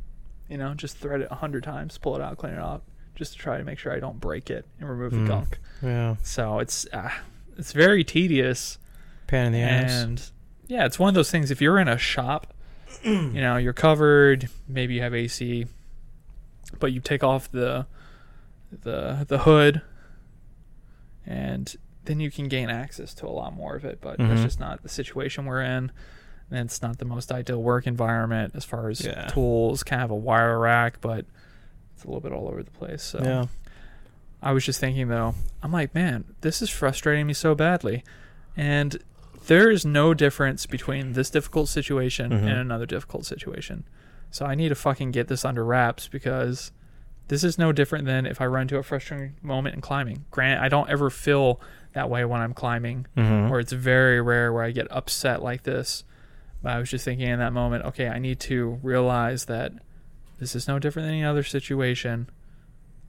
You 0.50 0.58
know, 0.58 0.74
just 0.76 0.98
thread 0.98 1.22
it 1.22 1.28
a 1.32 1.36
hundred 1.36 1.64
times, 1.64 1.98
pull 1.98 2.16
it 2.16 2.22
out, 2.22 2.38
clean 2.38 2.54
it 2.54 2.60
out, 2.60 2.84
just 3.16 3.34
to 3.34 3.40
try 3.40 3.58
to 3.58 3.64
make 3.64 3.80
sure 3.80 3.92
I 3.92 4.00
don't 4.00 4.20
break 4.20 4.50
it 4.50 4.66
and 4.80 4.90
remove 4.90 5.12
the 5.14 5.20
Mm. 5.20 5.28
gunk. 5.28 5.60
yeah 5.82 6.16
So 6.24 6.60
it's 6.60 6.86
uh, 6.94 7.10
it's 7.58 7.72
very 7.72 8.04
tedious, 8.04 8.78
pain 9.28 9.48
in 9.48 9.54
the 9.54 9.62
ass 9.62 9.92
and 10.04 10.22
yeah, 10.68 10.86
it's 10.86 10.98
one 11.00 11.10
of 11.10 11.16
those 11.16 11.30
things. 11.32 11.52
If 11.52 11.62
you're 11.62 11.78
in 11.80 11.88
a 11.88 11.98
shop, 11.98 12.54
you 13.06 13.42
know, 13.42 13.58
you're 13.58 13.74
covered. 13.74 14.50
Maybe 14.68 14.96
you 14.96 15.02
have 15.02 15.14
AC, 15.14 15.68
but 16.80 16.92
you 16.92 17.00
take 17.00 17.24
off 17.24 17.52
the 17.52 17.86
the 18.72 19.26
the 19.28 19.40
hood, 19.40 19.82
and 21.26 21.76
then 22.06 22.20
you 22.20 22.30
can 22.30 22.48
gain 22.48 22.70
access 22.70 23.14
to 23.16 23.26
a 23.28 23.30
lot 23.30 23.54
more 23.54 23.76
of 23.76 23.86
it. 23.86 24.00
But 24.02 24.18
that's 24.18 24.42
Mhm. 24.42 24.44
just 24.44 24.60
not 24.60 24.84
the 24.84 24.90
situation 24.90 25.46
we're 25.46 25.62
in. 25.62 25.92
And 26.52 26.60
it's 26.68 26.82
not 26.82 27.00
the 27.00 27.06
most 27.06 27.32
ideal 27.32 27.62
work 27.62 27.88
environment 27.88 28.54
as 28.56 28.64
far 28.64 28.90
as 28.90 29.02
Yeah. 29.02 29.26
tools. 29.28 29.82
Kind 29.84 30.04
of 30.04 30.12
a 30.12 30.16
wire 30.16 30.60
rack, 30.60 31.02
but 31.02 31.26
it's 31.96 32.04
a 32.04 32.08
little 32.08 32.22
bit 32.22 32.32
all 32.32 32.48
over 32.48 32.62
the 32.62 32.70
place. 32.72 33.02
So 33.02 33.20
yeah 33.24 33.46
I 34.44 34.52
was 34.52 34.64
just 34.64 34.80
thinking 34.80 35.08
though, 35.08 35.34
I'm 35.64 35.72
like, 35.72 35.96
man, 35.96 36.24
this 36.42 36.62
is 36.62 36.70
frustrating 36.70 37.26
me 37.26 37.34
so 37.34 37.56
badly. 37.56 38.04
And 38.56 38.98
there 39.48 39.70
is 39.70 39.86
no 39.86 40.14
difference 40.14 40.66
between 40.66 41.14
this 41.14 41.30
difficult 41.30 41.70
situation 41.70 42.32
Mhm. 42.32 42.40
and 42.42 42.50
another 42.58 42.86
difficult 42.86 43.26
situation. 43.26 43.84
So 44.32 44.46
I 44.46 44.56
need 44.56 44.70
to 44.70 44.76
fucking 44.76 45.12
get 45.12 45.28
this 45.28 45.46
under 45.46 45.64
wraps 45.64 46.08
because 46.08 46.72
this 47.28 47.44
is 47.44 47.58
no 47.58 47.72
different 47.72 48.06
than 48.06 48.26
if 48.26 48.40
I 48.42 48.46
run 48.46 48.64
into 48.64 48.78
a 48.78 48.84
frustrating 48.84 49.36
moment 49.42 49.76
in 49.76 49.82
climbing. 49.82 50.26
Grant, 50.32 50.62
I 50.62 50.70
don't 50.70 50.90
ever 50.90 51.10
feel 51.10 51.60
that 51.94 52.10
way 52.10 52.26
when 52.26 52.42
I'm 52.42 52.54
climbing, 52.54 53.08
Mhm. 53.16 53.50
or 53.50 53.60
it's 53.60 53.72
very 53.72 54.22
rare 54.22 54.52
where 54.52 54.64
I 54.64 54.72
get 54.72 54.88
upset 54.92 55.42
like 55.42 55.64
this. 55.64 56.04
But 56.62 56.74
I 56.74 56.80
was 56.80 56.90
just 56.90 57.06
thinking 57.06 57.28
in 57.28 57.40
that 57.40 57.54
moment, 57.54 57.86
okay, 57.86 58.10
I 58.10 58.20
need 58.20 58.40
to 58.42 58.80
realize 58.84 59.46
that 59.46 59.72
this 60.40 60.56
is 60.56 60.68
no 60.68 60.78
different 60.80 61.06
than 61.06 61.14
any 61.16 61.24
other 61.24 61.44
situation. 61.44 62.28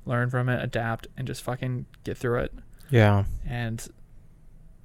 Learn 0.04 0.30
from 0.30 0.48
it, 0.48 0.62
adapt, 0.62 1.08
and 1.16 1.26
just 1.26 1.42
fucking 1.42 1.86
get 2.04 2.16
through 2.16 2.38
it. 2.40 2.52
yeah 2.88 3.24
And 3.44 3.84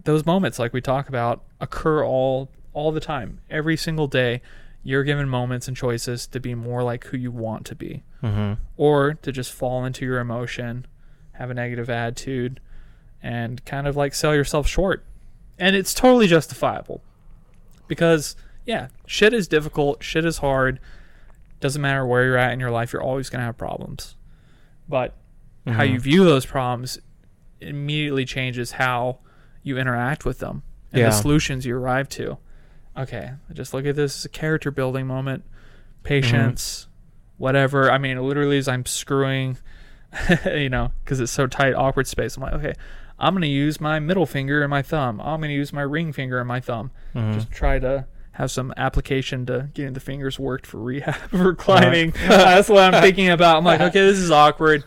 those 0.04 0.26
moments, 0.26 0.60
like 0.60 0.74
we 0.74 0.82
talk 0.82 1.10
about, 1.10 1.44
occur 1.60 2.04
all 2.06 2.50
all 2.74 2.92
the 2.92 3.00
time, 3.02 3.40
every 3.50 3.76
single 3.78 4.08
day. 4.08 4.42
you're 4.84 5.04
given 5.04 5.30
moments 5.30 5.68
and 5.68 5.78
choices 5.78 6.26
to 6.26 6.40
be 6.40 6.56
more 6.56 6.82
like 6.82 7.04
who 7.06 7.18
you 7.18 7.30
want 7.30 7.66
to 7.68 7.76
be, 7.76 8.02
Mm-hmm. 8.24 8.54
or 8.78 9.14
to 9.14 9.32
just 9.32 9.52
fall 9.52 9.86
into 9.86 10.06
your 10.06 10.20
emotion, 10.20 10.88
have 11.34 11.52
a 11.52 11.54
negative 11.54 11.88
attitude, 11.90 12.60
and 13.22 13.64
kind 13.66 13.86
of 13.88 13.96
like 13.96 14.16
sell 14.16 14.34
yourself 14.34 14.66
short. 14.68 15.04
And 15.60 15.76
it's 15.76 15.94
totally 15.94 16.26
justifiable 16.28 17.02
because, 17.88 18.36
yeah, 18.66 18.88
shit 19.06 19.34
is 19.34 19.48
difficult, 19.48 20.02
shit 20.02 20.26
is 20.26 20.40
hard. 20.40 20.80
Doesn't 21.60 21.82
matter 21.82 22.04
where 22.08 22.24
you're 22.24 22.38
at 22.38 22.52
in 22.54 22.60
your 22.60 22.72
life, 22.72 22.92
you're 22.92 23.04
always 23.04 23.30
going 23.30 23.42
to 23.42 23.46
have 23.46 23.58
problems. 23.58 24.16
But 24.90 25.14
how 25.68 25.74
Mm-hmm. 25.84 25.94
you 25.94 26.00
view 26.00 26.24
those 26.24 26.46
problems 26.48 26.98
immediately 27.60 28.26
changes 28.26 28.72
how 28.72 29.20
you 29.64 29.78
interact 29.78 30.26
with 30.26 30.40
them 30.40 30.64
and 30.92 31.02
Yeah. 31.02 31.06
the 31.10 31.12
solutions 31.16 31.66
you 31.66 31.76
arrive 31.78 32.10
to. 32.10 32.38
Okay, 32.98 33.32
just 33.54 33.74
look 33.74 33.86
at 33.86 33.96
this 33.96 34.18
as 34.20 34.26
a 34.26 34.30
character 34.30 34.70
building 34.72 35.08
moment, 35.08 35.44
patience, 36.04 36.88
whatever. 37.38 37.90
I 37.92 37.98
mean, 37.98 38.22
literally, 38.22 38.58
as 38.58 38.68
I'm 38.68 38.86
screwing, 38.86 39.58
you 40.46 40.70
know, 40.70 40.92
because 41.04 41.20
it's 41.20 41.32
so 41.32 41.48
tight, 41.48 41.74
awkward 41.74 42.08
space. 42.08 42.36
I'm 42.36 42.44
like, 42.44 42.54
okay, 42.54 42.74
I'm 43.20 43.34
gonna 43.34 43.46
use 43.48 43.80
my 43.80 44.00
middle 44.00 44.26
finger 44.26 44.62
and 44.62 44.70
my 44.70 44.82
thumb. 44.82 45.22
I'm 45.22 45.40
gonna 45.42 45.54
use 45.54 45.72
my 45.72 45.82
ring 45.84 46.12
finger 46.12 46.40
and 46.40 46.48
my 46.48 46.60
thumb. 46.60 46.92
Mhm. 47.16 47.34
Just 47.36 47.52
try 47.52 47.80
to 47.80 48.06
have 48.34 48.50
some 48.52 48.74
application 48.78 49.46
to 49.46 49.70
getting 49.74 49.94
the 49.94 50.00
fingers 50.00 50.40
worked 50.40 50.66
for 50.66 50.80
rehab 50.80 51.16
for 51.30 51.54
climbing. 51.56 52.12
That's 52.28 52.68
what 52.70 52.94
I'm 52.94 53.02
thinking 53.04 53.30
about. 53.30 53.58
I'm 53.58 53.64
like, 53.64 53.80
okay, 53.82 54.02
this 54.02 54.18
is 54.18 54.32
awkward. 54.32 54.84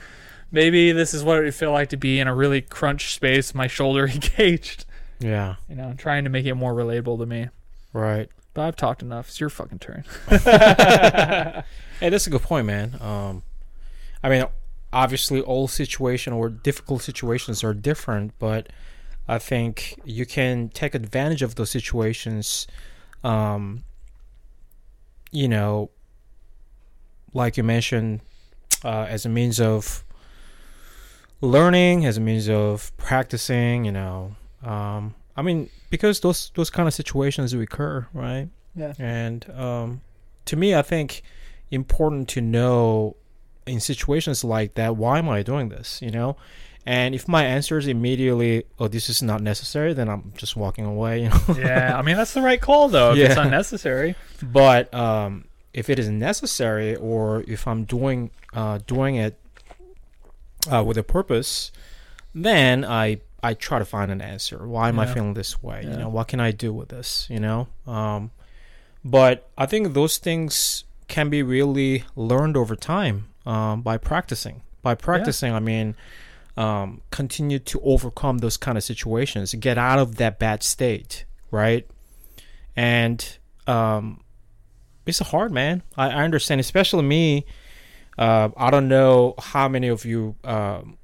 Maybe 0.55 0.93
this 0.93 1.13
is 1.13 1.25
what 1.25 1.39
it 1.39 1.43
would 1.43 1.55
feel 1.55 1.73
like 1.73 1.89
to 1.89 1.97
be 1.97 2.21
in 2.21 2.29
a 2.29 2.35
really 2.35 2.61
crunch 2.61 3.13
space, 3.13 3.57
my 3.57 3.67
shoulder 3.67 4.07
engaged. 4.09 4.85
Yeah. 5.19 5.57
You 5.69 5.75
know, 5.75 5.95
trying 5.99 6.23
to 6.25 6.31
make 6.31 6.47
it 6.47 6.55
more 6.55 6.73
relatable 6.73 7.19
to 7.19 7.27
me. 7.27 7.49
Right. 7.93 8.29
But 8.55 8.63
I've 8.63 8.77
talked 8.77 9.03
enough. 9.03 9.29
It's 9.29 9.41
your 9.41 9.51
fucking 9.51 9.81
turn. 9.81 10.05
Hey, 12.01 12.09
that's 12.11 12.27
a 12.27 12.31
good 12.31 12.43
point, 12.43 12.67
man. 12.67 12.99
Um, 13.01 13.43
I 14.23 14.29
mean, 14.29 14.45
obviously, 14.93 15.41
all 15.41 15.69
situation 15.69 16.33
or 16.33 16.49
difficult 16.49 17.03
situations 17.03 17.63
are 17.65 17.73
different, 17.73 18.33
but 18.39 18.69
I 19.29 19.39
think 19.39 19.99
you 20.05 20.27
can 20.27 20.69
take 20.71 20.95
advantage 20.95 21.41
of 21.41 21.55
those 21.55 21.71
situations. 21.71 22.67
Um, 23.23 23.85
you 25.31 25.49
know, 25.49 25.91
like 27.33 27.57
you 27.57 27.63
mentioned, 27.63 28.21
uh, 28.85 29.07
as 29.09 29.25
a 29.25 29.29
means 29.29 29.61
of 29.61 30.04
learning, 31.45 32.07
as 32.07 32.17
a 32.17 32.21
means 32.21 32.49
of 32.49 32.97
practicing. 32.97 33.85
You 33.85 33.93
know, 33.93 34.37
um, 34.63 35.15
I 35.37 35.43
mean, 35.43 35.69
because 35.91 36.21
those 36.21 36.51
those 36.55 36.71
kind 36.71 36.89
of 36.89 36.95
situations 36.95 37.55
recur, 37.55 38.07
right? 38.13 38.49
Yeah. 38.75 38.95
And 38.99 39.49
um, 39.51 40.01
to 40.47 40.57
me, 40.57 40.75
I 40.75 40.83
think 40.83 41.23
important 41.71 42.29
to 42.31 42.41
know 42.41 43.17
in 43.67 43.81
situations 43.81 44.45
like 44.45 44.75
that 44.75 44.97
why 44.97 45.19
am 45.19 45.29
I 45.29 45.43
doing 45.43 45.69
this? 45.71 46.01
You 46.03 46.11
know, 46.11 46.37
and 46.85 47.15
if 47.15 47.27
my 47.29 47.45
answer 47.45 47.79
is 47.79 47.87
immediately, 47.87 48.65
"Oh, 48.79 48.89
this 48.89 49.09
is 49.09 49.23
not 49.23 49.41
necessary," 49.41 49.93
then 49.95 50.09
I'm 50.09 50.33
just 50.37 50.57
walking 50.57 50.85
away. 50.87 51.23
You 51.23 51.29
know. 51.31 51.41
yeah, 51.59 51.97
I 51.99 52.03
mean 52.03 52.17
that's 52.17 52.35
the 52.35 52.43
right 52.43 52.61
call 52.61 52.89
though. 52.89 53.13
If 53.13 53.19
it's 53.19 53.37
Yeah. 53.37 53.45
unnecessary. 53.45 54.17
But 54.43 54.93
um, 54.93 55.45
if 55.73 55.89
it 55.89 55.99
is 55.99 56.09
necessary, 56.09 56.97
or 56.97 57.45
if 57.49 57.67
I'm 57.67 57.85
doing 57.85 58.31
uh, 58.53 58.79
doing 58.87 59.17
it 59.17 59.39
uh, 60.73 60.83
with 60.85 60.99
a 60.99 61.03
purpose, 61.03 61.73
then 62.35 62.85
I 62.85 63.21
I 63.43 63.55
try 63.55 63.79
to 63.79 63.85
find 63.85 64.11
an 64.11 64.21
answer. 64.21 64.67
Why 64.67 64.89
am 64.89 64.99
I 64.99 65.07
feeling 65.07 65.35
this 65.35 65.63
way? 65.63 65.83
Yeah. 65.85 65.91
You 65.91 65.97
know, 65.99 66.09
what 66.09 66.29
can 66.29 66.41
I 66.41 66.51
do 66.51 66.73
with 66.73 66.89
this? 66.89 67.27
You 67.31 67.41
know, 67.41 67.69
um, 67.87 68.31
but 69.05 69.49
I 69.59 69.67
think 69.67 69.95
those 69.95 70.19
things 70.19 70.85
can 71.09 71.29
be 71.29 71.43
really 71.43 72.05
learned 72.17 72.57
over 72.57 72.75
time 72.75 73.29
um, 73.45 73.83
by 73.83 73.99
practicing. 73.99 74.63
By 74.83 74.95
practicing, 74.95 75.53
I 75.53 75.61
mean. 75.61 75.97
Um, 76.57 77.01
continue 77.11 77.59
to 77.59 77.81
overcome 77.83 78.39
those 78.39 78.57
kind 78.57 78.79
of 78.79 78.85
situations, 78.85 79.53
get 79.55 79.77
out 79.77 79.99
of 79.99 80.19
that 80.19 80.39
bad 80.39 80.63
state, 80.63 81.25
right? 81.51 81.85
And 82.77 83.39
um, 83.67 84.21
it's 85.05 85.19
hard, 85.19 85.53
man. 85.53 85.83
I, 85.97 86.11
I 86.11 86.23
understand, 86.23 86.61
especially 86.61 87.03
me. 87.03 87.45
Uh, 88.19 88.49
I 88.57 88.71
don't 88.71 88.89
know 88.89 89.35
how 89.39 89.69
many 89.69 89.89
of 89.89 90.05
you 90.05 90.37
um, 90.45 90.99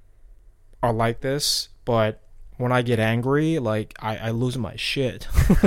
are 0.82 0.92
like 0.92 1.20
this, 1.20 1.68
but 1.84 2.20
when 2.56 2.72
I 2.72 2.82
get 2.82 2.98
angry, 3.00 3.58
like 3.58 3.94
I, 4.00 4.16
I 4.18 4.30
lose 4.30 4.56
my 4.58 4.76
shit. 4.76 5.26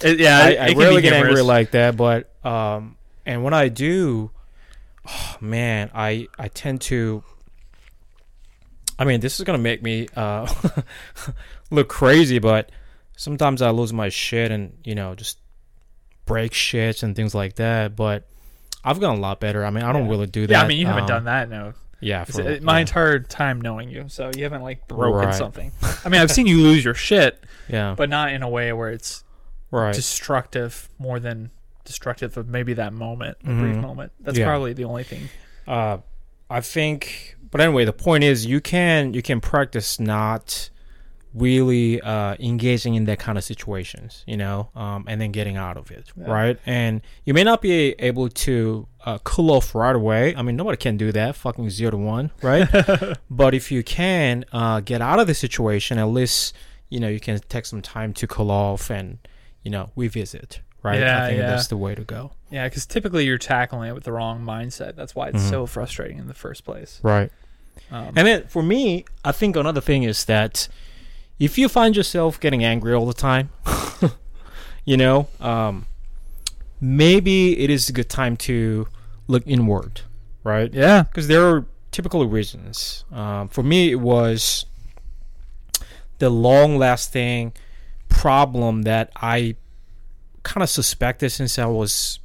It- 0.00 0.20
yeah, 0.20 0.38
I, 0.38 0.66
I 0.66 0.74
be 0.74 1.00
get 1.02 1.12
angry 1.12 1.42
like 1.42 1.72
that, 1.72 1.96
but 1.96 2.30
um, 2.46 2.96
and 3.26 3.42
when 3.42 3.52
I 3.54 3.68
do, 3.68 4.30
oh, 5.08 5.36
man, 5.40 5.90
I 5.94 6.28
I 6.38 6.48
tend 6.48 6.82
to. 6.82 7.22
I 8.98 9.04
mean, 9.04 9.20
this 9.20 9.38
is 9.40 9.44
gonna 9.44 9.58
make 9.58 9.82
me 9.82 10.08
uh, 10.16 10.52
look 11.70 11.88
crazy, 11.88 12.38
but 12.38 12.70
sometimes 13.16 13.62
I 13.62 13.70
lose 13.70 13.92
my 13.92 14.08
shit 14.08 14.50
and 14.52 14.76
you 14.84 14.94
know 14.94 15.14
just 15.14 15.38
break 16.26 16.52
shit 16.52 17.02
and 17.02 17.16
things 17.16 17.34
like 17.34 17.56
that. 17.56 17.96
But 17.96 18.28
I've 18.88 19.00
gotten 19.00 19.18
a 19.18 19.20
lot 19.22 19.40
better. 19.40 19.64
I 19.64 19.70
mean, 19.70 19.84
I 19.84 19.92
don't 19.92 20.04
Yeah. 20.04 20.10
really 20.10 20.26
do 20.26 20.46
that. 20.46 20.52
Yeah, 20.52 20.62
I 20.62 20.66
mean 20.68 20.78
you 20.78 20.86
haven't 20.86 21.02
um, 21.04 21.08
done 21.08 21.24
that 21.24 21.48
no. 21.50 21.74
Yeah, 22.00 22.24
for, 22.24 22.40
it- 22.42 22.62
my 22.62 22.76
yeah, 22.76 22.80
entire 22.82 23.18
time 23.18 23.60
knowing 23.60 23.88
you, 23.88 24.04
so 24.08 24.30
you 24.36 24.44
haven't 24.44 24.62
like 24.62 24.86
broken 24.86 25.26
Right. 25.26 25.34
something. 25.34 25.72
I 26.04 26.08
mean, 26.08 26.20
I've 26.20 26.30
seen 26.30 26.46
you 26.46 26.60
lose 26.60 26.84
your 26.84 26.94
shit, 26.94 27.42
yeah, 27.68 27.94
but 27.96 28.08
not 28.08 28.32
in 28.32 28.42
a 28.44 28.48
way 28.48 28.72
where 28.72 28.90
it's 28.90 29.24
right. 29.72 29.92
destructive 29.94 30.88
more 30.98 31.18
than 31.18 31.50
destructive 31.84 32.36
of 32.36 32.46
maybe 32.48 32.74
that 32.74 32.92
moment, 32.92 33.38
a 33.44 33.46
brief 33.46 33.76
moment. 33.76 34.12
That's 34.20 34.38
Yeah. 34.38 34.44
probably 34.46 34.74
the 34.74 34.84
only 34.84 35.02
thing. 35.04 35.28
uh, 35.66 35.98
I 36.50 36.60
think, 36.60 37.36
but 37.50 37.60
anyway, 37.60 37.84
the 37.84 37.92
point 37.92 38.24
is 38.24 38.46
you 38.46 38.60
can 38.60 39.12
you 39.12 39.20
can 39.22 39.40
practice 39.40 39.98
not 39.98 40.70
really 41.38 42.00
uh, 42.00 42.36
engaging 42.40 42.94
in 42.94 43.04
that 43.04 43.18
kind 43.18 43.38
of 43.38 43.44
situations, 43.44 44.24
you 44.26 44.36
know, 44.36 44.68
um, 44.74 45.04
and 45.08 45.20
then 45.20 45.32
getting 45.32 45.56
out 45.56 45.76
of 45.76 45.90
it, 45.90 46.10
Yeah. 46.16 46.30
right? 46.30 46.58
And 46.66 47.00
you 47.24 47.34
may 47.34 47.44
not 47.44 47.62
be 47.62 47.94
able 47.98 48.28
to 48.28 48.86
uh, 49.04 49.18
cool 49.24 49.50
off 49.50 49.74
right 49.74 49.94
away. 49.96 50.34
I 50.36 50.42
mean, 50.42 50.56
nobody 50.56 50.76
can 50.76 50.96
do 50.96 51.12
that, 51.12 51.36
fucking 51.36 51.70
zero 51.70 51.92
to 51.92 51.96
one, 51.96 52.30
right? 52.42 52.68
but 53.30 53.54
if 53.54 53.70
you 53.70 53.82
can 53.82 54.44
uh, 54.52 54.80
get 54.80 55.00
out 55.00 55.18
of 55.20 55.26
the 55.26 55.34
situation, 55.34 55.98
at 55.98 56.04
least 56.08 56.54
you 56.90 56.98
know 57.00 57.08
you 57.08 57.20
can 57.20 57.38
take 57.48 57.66
some 57.66 57.82
time 57.82 58.12
to 58.14 58.26
cool 58.26 58.50
off 58.50 58.90
and 58.90 59.18
you 59.62 59.70
know 59.70 59.90
revisit, 59.96 60.60
right? 60.82 61.00
Yeah, 61.00 61.22
I 61.24 61.26
think 61.28 61.40
yeah. 61.40 61.50
that's 61.50 61.66
the 61.68 61.76
way 61.76 61.94
to 61.94 62.02
go, 62.02 62.32
Yeah, 62.50 62.66
because 62.66 62.86
typically 62.86 63.24
you're 63.26 63.38
tackling 63.38 63.90
it 63.90 63.94
with 63.94 64.04
the 64.04 64.12
wrong 64.12 64.42
mindset. 64.44 64.96
That's 64.96 65.14
why 65.14 65.28
it's 65.28 65.42
Mhm. 65.44 65.50
so 65.50 65.66
frustrating 65.66 66.18
in 66.18 66.26
the 66.28 66.34
first 66.34 66.64
place. 66.64 66.98
right? 67.02 67.30
Um, 67.92 68.08
And 68.16 68.26
then 68.26 68.46
for 68.48 68.62
me, 68.62 69.04
I 69.24 69.32
think 69.32 69.54
another 69.56 69.80
thing 69.80 70.02
is 70.02 70.24
that 70.24 70.68
if 71.38 71.58
you 71.58 71.68
find 71.68 71.96
yourself 71.96 72.40
getting 72.40 72.64
angry 72.64 72.92
all 72.92 73.06
the 73.06 73.14
time, 73.14 73.50
you 74.84 74.96
know, 74.96 75.28
um, 75.40 75.86
maybe 76.80 77.58
it 77.58 77.70
is 77.70 77.88
a 77.88 77.92
good 77.92 78.08
time 78.08 78.36
to 78.36 78.88
look 79.26 79.42
inward, 79.46 80.02
right? 80.42 80.72
yeah, 80.72 81.02
Because 81.04 81.28
there 81.28 81.46
are 81.46 81.66
typical 81.90 82.26
reasons. 82.26 83.04
Um, 83.12 83.48
for 83.48 83.62
me, 83.62 83.90
it 83.90 84.00
was 84.00 84.66
the 86.18 86.30
long 86.30 86.76
lasting 86.76 87.52
problem 88.08 88.82
that 88.82 89.12
I 89.16 89.56
kind 90.42 90.62
of 90.62 90.70
suspected 90.70 91.30
since 91.30 91.58
I 91.58 91.66
was 91.66 92.18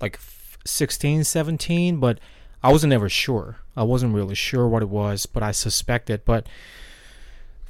like 0.00 0.18
16, 0.64 1.24
17, 1.24 1.98
but 1.98 2.18
I 2.62 2.72
wasn't 2.72 2.92
ever 2.92 3.08
sure. 3.08 3.58
I 3.76 3.82
wasn't 3.82 4.14
really 4.14 4.34
sure 4.34 4.66
what 4.68 4.82
it 4.82 4.88
was, 4.88 5.26
but 5.26 5.42
I 5.42 5.52
suspected. 5.52 6.24
But 6.24 6.46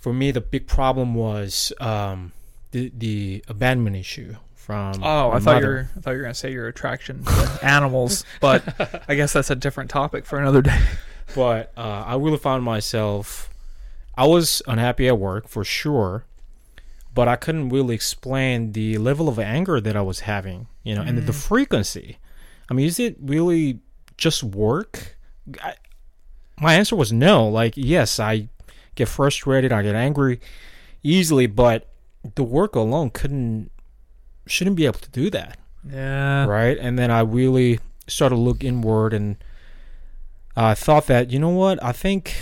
for 0.01 0.13
me, 0.13 0.31
the 0.31 0.41
big 0.41 0.67
problem 0.67 1.15
was 1.15 1.73
um, 1.81 2.33
the 2.73 2.91
the 2.97 3.45
abandonment 3.49 3.97
issue 3.97 4.35
from. 4.55 5.03
Oh, 5.05 5.31
I 5.31 5.39
thought 5.39 5.61
you 5.63 5.69
were. 5.69 5.89
I 5.97 6.01
thought 6.01 6.11
you 6.13 6.17
were 6.19 6.23
gonna 6.23 6.35
say 6.35 6.53
your 6.53 6.69
attraction 6.69 7.25
to 7.25 7.59
animals, 7.63 8.25
but 8.41 8.63
I 9.09 9.15
guess 9.15 9.33
that's 9.33 9.51
a 9.51 9.57
different 9.57 9.91
topic 9.91 10.25
for 10.27 10.39
another 10.39 10.63
day. 10.63 10.81
but 11.35 11.73
uh, 11.77 12.05
I 12.07 12.17
really 12.17 12.39
found 12.39 12.65
myself. 12.65 13.49
I 14.17 14.27
was 14.27 14.61
unhappy 14.67 15.09
at 15.09 15.19
work 15.19 15.49
for 15.49 15.65
sure, 15.65 16.25
but 17.15 17.29
I 17.29 17.37
couldn't 17.37 17.69
really 17.71 17.95
explain 17.95 18.73
the 18.73 18.99
level 18.99 19.29
of 19.29 19.39
anger 19.39 19.81
that 19.81 19.97
I 19.97 20.03
was 20.03 20.21
having, 20.21 20.67
you 20.83 20.95
know, 20.95 21.03
and 21.03 21.17
the 21.17 21.33
Mm. 21.33 21.35
frequency. 21.35 22.19
I 22.71 22.75
mean, 22.75 22.87
is 22.87 22.99
it 23.01 23.17
really 23.21 23.79
just 24.19 24.43
work? 24.43 25.17
I, 25.63 25.75
my 26.61 26.75
answer 26.75 26.97
was 26.97 27.13
no. 27.13 27.49
Like, 27.49 27.75
yes, 27.77 28.21
I 28.21 28.49
get 28.95 29.09
frustrated, 29.09 29.73
I 29.73 29.83
get 29.83 29.95
angry 29.95 30.41
easily, 31.03 31.47
but 31.47 31.89
the 32.35 32.43
work 32.43 32.75
alone 32.75 33.11
couldn't, 33.11 33.71
shouldn't 34.47 34.77
be 34.77 34.87
able 34.87 34.99
to 34.99 35.11
do 35.11 35.31
that 35.31 35.59
Yeah, 35.89 36.45
right? 36.47 36.77
And 36.79 36.99
then 36.99 37.11
I 37.11 37.21
really 37.21 37.81
started 38.07 38.35
to 38.35 38.41
look 38.41 38.63
inward 38.65 39.15
and 39.15 39.37
I 40.57 40.75
thought 40.75 41.07
that, 41.07 41.31
you 41.31 41.39
know 41.39 41.51
what? 41.51 41.83
I 41.83 41.93
think 41.93 42.35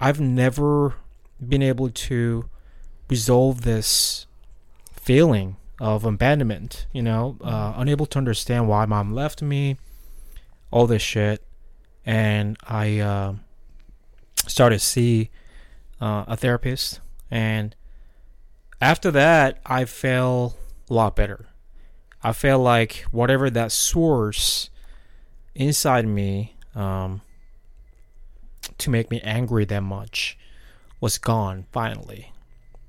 I've 0.00 0.20
never 0.20 0.94
been 1.40 1.62
able 1.62 1.90
to 1.90 2.48
resolve 3.08 3.62
this 3.62 4.26
feeling 4.92 5.56
of 5.80 6.04
abandonment. 6.04 6.86
You 6.92 7.02
know, 7.02 7.36
uh, 7.42 7.74
unable 7.76 8.06
to 8.06 8.18
understand 8.18 8.68
why 8.68 8.86
mom 8.86 9.14
left 9.14 9.42
me, 9.42 9.78
all 10.70 10.86
this 10.86 11.02
shit, 11.02 11.42
and 12.04 12.56
I 12.68 13.00
uh, 13.00 13.34
started 14.46 14.80
to 14.80 14.84
see 14.84 15.30
uh, 16.04 16.24
a 16.28 16.36
therapist, 16.36 17.00
and 17.30 17.74
after 18.78 19.10
that, 19.10 19.58
I 19.64 19.86
felt 19.86 20.54
a 20.90 20.92
lot 20.92 21.16
better. 21.16 21.46
I 22.22 22.34
felt 22.34 22.62
like 22.62 23.06
whatever 23.10 23.48
that 23.48 23.72
source 23.72 24.68
inside 25.54 26.06
me 26.06 26.56
um, 26.74 27.22
to 28.76 28.90
make 28.90 29.10
me 29.10 29.22
angry 29.22 29.64
that 29.64 29.82
much 29.82 30.36
was 31.00 31.16
gone 31.16 31.64
finally. 31.72 32.32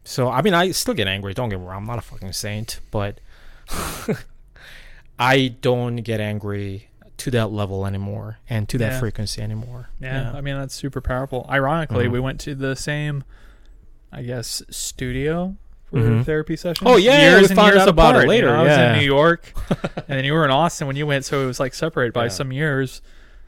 So 0.03 0.29
I 0.29 0.41
mean, 0.41 0.53
I 0.53 0.71
still 0.71 0.93
get 0.93 1.07
angry. 1.07 1.33
Don't 1.33 1.47
get 1.47 1.59
me 1.59 1.65
wrong. 1.65 1.83
I'm 1.83 1.85
not 1.85 1.99
a 1.99 2.01
fucking 2.01 2.33
saint, 2.33 2.81
but 2.91 3.21
I 5.19 5.47
don't 5.61 5.97
get 5.97 6.19
angry 6.19 6.89
to 7.17 7.31
that 7.31 7.47
level 7.51 7.85
anymore 7.85 8.39
and 8.49 8.67
to 8.69 8.77
that 8.77 8.93
Yeah. 8.93 8.99
frequency 8.99 9.41
anymore. 9.41 9.89
Yeah, 9.99 10.31
I 10.33 10.41
mean 10.41 10.57
that's 10.57 10.75
super 10.75 11.01
powerful. 11.01 11.45
Ironically, 11.49 12.05
Mhm. 12.07 12.11
we 12.11 12.19
went 12.19 12.39
to 12.41 12.55
the 12.55 12.75
same, 12.75 13.23
I 14.11 14.21
guess, 14.23 14.61
studio 14.69 15.55
for 15.89 15.97
Mhm. 15.99 16.25
therapy 16.25 16.55
sessions. 16.55 16.89
Oh, 16.89 16.97
yeah, 16.97 17.21
years 17.21 17.41
we 17.43 17.45
and 17.47 17.55
found 17.55 17.67
years 17.73 17.81
out 17.83 17.89
about 17.89 18.07
it 18.07 18.09
apart, 18.17 18.23
you 18.23 18.29
later, 18.29 18.47
know, 18.47 18.55
I 18.55 18.63
was 18.63 18.77
in 18.77 18.97
New 18.99 19.05
York, 19.05 19.53
and 19.95 20.05
then 20.17 20.25
you 20.25 20.33
were 20.33 20.43
in 20.45 20.51
Austin 20.51 20.87
when 20.87 20.95
you 20.95 21.05
went, 21.07 21.25
so 21.25 21.41
it 21.41 21.45
was 21.45 21.59
like 21.59 21.73
separated 21.73 22.13
by 22.13 22.23
Yeah. 22.23 22.29
some 22.29 22.51
years. 22.51 23.01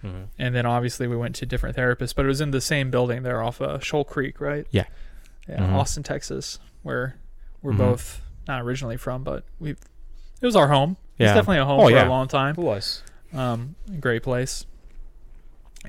Mhm. 0.04 0.28
And 0.38 0.56
then 0.56 0.66
obviously 0.66 1.08
we 1.08 1.18
went 1.18 1.36
to 1.38 1.46
different 1.46 1.76
therapists, 1.76 2.14
but 2.16 2.24
it 2.26 2.28
was 2.28 2.40
in 2.40 2.52
the 2.52 2.62
same 2.62 2.92
building 2.92 3.24
there 3.24 3.42
off 3.42 3.60
uh, 3.62 3.80
Shoal 3.80 4.04
Creek, 4.06 4.40
right? 4.40 4.66
Yeah. 4.72 4.86
Yeah, 5.50 5.60
Mhm. 5.62 5.74
Austin, 5.74 6.04
Texas, 6.04 6.60
where 6.84 7.16
we're 7.62 7.74
Mhm. 7.74 7.78
both 7.78 8.22
not 8.48 8.62
originally 8.62 8.98
from, 8.98 9.24
but 9.24 9.44
we 9.60 9.72
it 9.72 10.46
was 10.46 10.56
our 10.56 10.68
home. 10.68 10.98
Yeah. 11.18 11.28
It's 11.28 11.36
definitely 11.36 11.58
a 11.58 11.66
home 11.66 11.80
Oh, 11.82 11.86
for 11.86 11.92
yeah. 11.92 12.08
a 12.08 12.10
long 12.10 12.28
time. 12.28 12.54
Who 12.56 12.62
was? 12.62 13.02
Um, 13.38 13.76
great 14.00 14.24
place. 14.24 14.66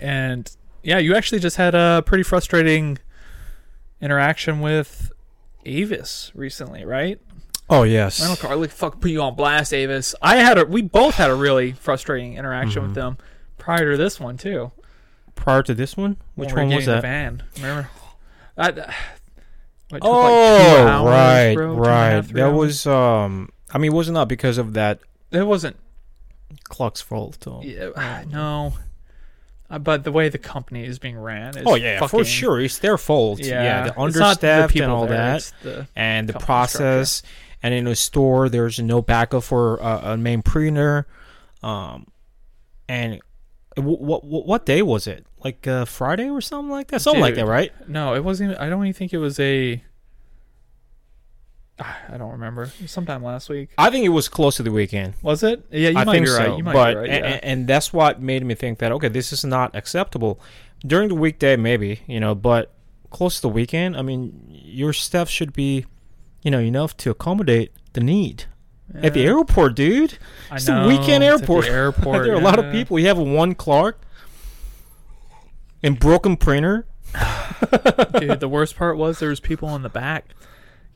And 0.00 0.50
yeah, 0.82 0.98
you 0.98 1.14
actually 1.14 1.40
just 1.40 1.56
had 1.56 1.74
a 1.74 2.02
pretty 2.06 2.22
frustrating 2.22 2.98
interaction 4.00 4.60
with 4.60 5.10
Avis 5.64 6.30
recently, 6.34 6.84
right? 6.84 7.20
Oh 7.70 7.82
yes. 7.82 8.20
Rental 8.20 8.36
car, 8.48 8.56
like 8.56 8.70
fuck, 8.70 9.00
put 9.00 9.10
you 9.10 9.20
on 9.22 9.34
blast, 9.34 9.72
Avis. 9.74 10.14
I 10.22 10.36
had 10.36 10.58
a, 10.58 10.64
we 10.64 10.82
both 10.82 11.14
had 11.14 11.30
a 11.30 11.34
really 11.34 11.72
frustrating 11.72 12.34
interaction 12.36 12.82
Mhm. 12.82 12.86
with 12.86 12.94
them 12.94 13.18
prior 13.58 13.90
to 13.92 13.96
this 13.96 14.18
one 14.20 14.36
too. 14.36 14.72
Prior 15.34 15.62
to 15.62 15.74
this 15.74 15.96
one, 15.96 16.16
which 16.34 16.52
when 16.52 16.68
one 16.68 16.76
was 16.76 16.86
that? 16.86 17.02
Van, 17.02 17.42
remember? 17.56 17.90
I, 18.58 18.70
what, 18.70 18.74
took, 18.74 18.92
like, 19.90 20.02
Oh, 20.02 20.86
hours, 20.86 21.10
right, 21.10 21.54
bro, 21.54 21.66
two 21.66 21.72
and 21.72 21.86
a 21.86 21.88
right. 21.88 22.20
that 22.34 22.42
hours? 22.44 22.56
was 22.56 22.86
um. 22.86 23.50
I 23.70 23.76
mean, 23.78 23.92
it 23.92 23.94
was 23.94 24.08
not 24.10 24.28
because 24.28 24.56
of 24.58 24.72
that 24.74 25.00
It 25.30 25.46
wasn't. 25.46 25.76
Clock's 26.68 27.00
fault. 27.00 27.38
Though. 27.40 27.62
Yeah, 27.62 28.24
no. 28.30 28.74
Uh, 29.70 29.78
but 29.78 30.02
the 30.04 30.12
way 30.12 30.28
the 30.30 30.38
company 30.38 30.84
is 30.86 30.98
being 30.98 31.18
ran 31.18 31.56
is 31.56 31.64
Oh 31.66 31.74
yeah, 31.74 31.98
fucking, 31.98 32.08
for 32.20 32.24
sure, 32.24 32.58
it's 32.60 32.78
their 32.78 32.96
fault. 32.96 33.38
Yeah, 33.40 33.62
Yeah, 33.62 33.84
the 33.90 34.00
understaffed 34.00 34.72
people 34.72 34.84
and 34.84 34.92
all 34.92 35.06
there, 35.06 35.16
that, 35.38 35.52
the- 35.62 35.86
and 35.94 36.28
the 36.28 36.38
process. 36.38 37.22
And 37.62 37.74
in 37.74 37.86
a 37.88 37.96
store, 37.96 38.48
there's 38.48 38.78
no 38.78 39.02
backup 39.02 39.42
for 39.42 39.82
uh, 39.82 40.12
a 40.12 40.16
main 40.16 40.42
printer. 40.42 41.06
Um, 41.62 42.06
and 42.88 43.20
w- 43.76 43.98
what 43.98 44.24
what 44.24 44.64
day 44.64 44.80
was 44.80 45.06
it? 45.08 45.26
Like 45.44 45.66
uh, 45.66 45.84
Friday 45.84 46.30
or 46.30 46.40
something 46.40 46.70
like 46.70 46.88
that. 46.88 47.00
Something 47.00 47.20
like 47.20 47.34
that, 47.34 47.46
right? 47.46 47.72
No, 47.88 48.14
it 48.14 48.22
wasn't. 48.24 48.52
Even, 48.52 48.62
I 48.62 48.68
don't 48.70 48.82
even 48.84 48.92
think 48.94 49.12
it 49.12 49.18
was 49.18 49.38
a. 49.40 49.82
I 52.08 52.16
don't 52.16 52.32
remember. 52.32 52.70
Sometime 52.86 53.22
last 53.22 53.48
week. 53.48 53.70
I 53.78 53.90
think 53.90 54.04
it 54.04 54.10
was 54.10 54.28
close 54.28 54.56
to 54.56 54.62
the 54.62 54.72
weekend. 54.72 55.14
Was 55.22 55.42
it? 55.42 55.64
Yeah, 55.70 55.90
you 55.90 55.98
I 55.98 56.04
might 56.04 56.12
think 56.12 56.26
be 56.26 56.32
right. 56.32 56.46
so. 56.46 56.56
You 56.56 56.64
might 56.64 56.72
but 56.72 56.94
be 56.94 57.00
right. 57.00 57.10
and, 57.10 57.24
yeah. 57.24 57.40
and 57.42 57.66
that's 57.66 57.92
what 57.92 58.20
made 58.20 58.44
me 58.44 58.54
think 58.54 58.78
that 58.78 58.92
okay, 58.92 59.08
this 59.08 59.32
is 59.32 59.44
not 59.44 59.74
acceptable. 59.74 60.40
During 60.86 61.08
the 61.08 61.14
weekday, 61.14 61.56
maybe 61.56 62.02
you 62.06 62.20
know, 62.20 62.34
but 62.34 62.72
close 63.10 63.36
to 63.36 63.42
the 63.42 63.48
weekend, 63.48 63.96
I 63.96 64.02
mean, 64.02 64.44
your 64.48 64.92
staff 64.92 65.28
should 65.28 65.52
be, 65.52 65.86
you 66.42 66.50
know, 66.50 66.60
enough 66.60 66.96
to 66.98 67.10
accommodate 67.10 67.72
the 67.94 68.00
need 68.00 68.44
at 68.94 69.14
the 69.14 69.24
airport, 69.24 69.74
dude. 69.74 70.18
I 70.50 70.56
it's 70.56 70.68
know, 70.68 70.88
weekend 70.88 71.22
it's 71.24 71.34
at 71.34 71.40
airport. 71.40 71.64
the 71.66 71.70
airport. 71.72 72.24
there 72.24 72.34
are 72.34 72.40
a 72.40 72.44
lot 72.44 72.58
of 72.58 72.72
people. 72.72 72.98
You 72.98 73.06
have 73.08 73.18
one 73.18 73.54
Clark 73.54 74.00
and 75.82 75.98
broken 75.98 76.36
printer. 76.36 76.86
Dude, 78.18 78.40
the 78.40 78.48
worst 78.48 78.76
part 78.76 78.98
was 78.98 79.18
there 79.18 79.30
was 79.30 79.40
people 79.40 79.74
in 79.74 79.82
the 79.82 79.88
back 79.88 80.26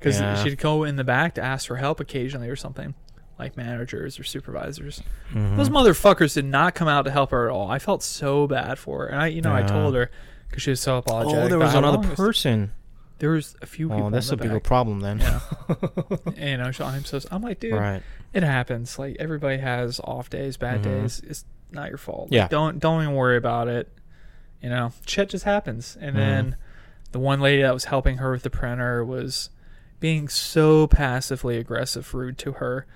because 0.02 0.20
Yeah. 0.20 0.42
she'd 0.42 0.58
go 0.58 0.84
in 0.84 0.96
the 0.96 1.04
back 1.04 1.34
to 1.34 1.42
ask 1.42 1.66
for 1.68 1.76
help 1.76 2.00
occasionally 2.00 2.48
or 2.48 2.56
something, 2.56 2.94
like 3.38 3.56
managers 3.56 4.18
or 4.18 4.24
supervisors. 4.24 5.02
Mhm. 5.32 5.56
Those 5.56 5.68
motherfuckers 5.70 6.34
did 6.34 6.44
not 6.44 6.74
come 6.74 6.88
out 6.88 7.02
to 7.06 7.10
help 7.10 7.30
her 7.30 7.48
at 7.48 7.52
all. 7.52 7.70
I 7.70 7.78
felt 7.78 8.02
so 8.02 8.46
bad 8.46 8.78
for 8.78 9.00
her, 9.00 9.06
and 9.06 9.20
I, 9.20 9.26
you 9.28 9.40
know, 9.42 9.54
I 9.54 9.62
told 9.62 9.94
her 9.94 10.10
because 10.48 10.62
she 10.62 10.70
was 10.70 10.80
so 10.80 10.98
apologetic. 10.98 11.44
Oh, 11.44 11.48
there 11.48 11.58
was 11.58 11.74
another 11.74 11.98
was- 11.98 12.08
person. 12.16 12.72
There 13.18 13.30
was 13.30 13.54
a 13.62 13.66
few 13.66 13.88
people. 13.88 14.06
Oh, 14.06 14.10
that's 14.10 14.26
a 14.32 14.36
the 14.36 14.42
bigger 14.42 14.58
problem 14.58 14.98
then. 15.00 15.20
Yeah. 15.20 15.38
And, 16.36 16.38
you 16.38 16.56
know, 16.56 16.72
so 16.72 16.84
I'm 16.84 17.04
so. 17.04 17.20
I'm 17.30 17.40
like, 17.40 17.60
dude, 17.60 17.74
right. 17.74 18.02
it 18.32 18.42
happens. 18.42 18.98
Like 18.98 19.16
everybody 19.20 19.58
has 19.58 20.00
off 20.00 20.28
days, 20.28 20.56
bad 20.56 20.80
Mhm. 20.80 20.84
days. 20.84 21.22
It's 21.24 21.44
not 21.70 21.88
your 21.88 21.98
fault. 21.98 22.22
Like, 22.22 22.32
Yeah. 22.32 22.48
Don't 22.48 22.80
don't 22.80 23.00
even 23.02 23.14
worry 23.14 23.36
about 23.36 23.68
it. 23.68 23.88
You 24.60 24.70
know, 24.70 24.92
shit 25.06 25.28
just 25.30 25.44
happens. 25.44 25.96
And 26.00 26.16
Mhm. 26.16 26.18
then 26.18 26.56
the 27.12 27.20
one 27.20 27.40
lady 27.40 27.62
that 27.62 27.72
was 27.72 27.84
helping 27.84 28.16
her 28.16 28.32
with 28.32 28.42
the 28.42 28.50
printer 28.50 29.04
was 29.04 29.50
being 30.02 30.28
so 30.28 30.88
passively 30.88 31.56
aggressive, 31.58 32.12
rude 32.12 32.36
to 32.38 32.54
her. 32.54 32.86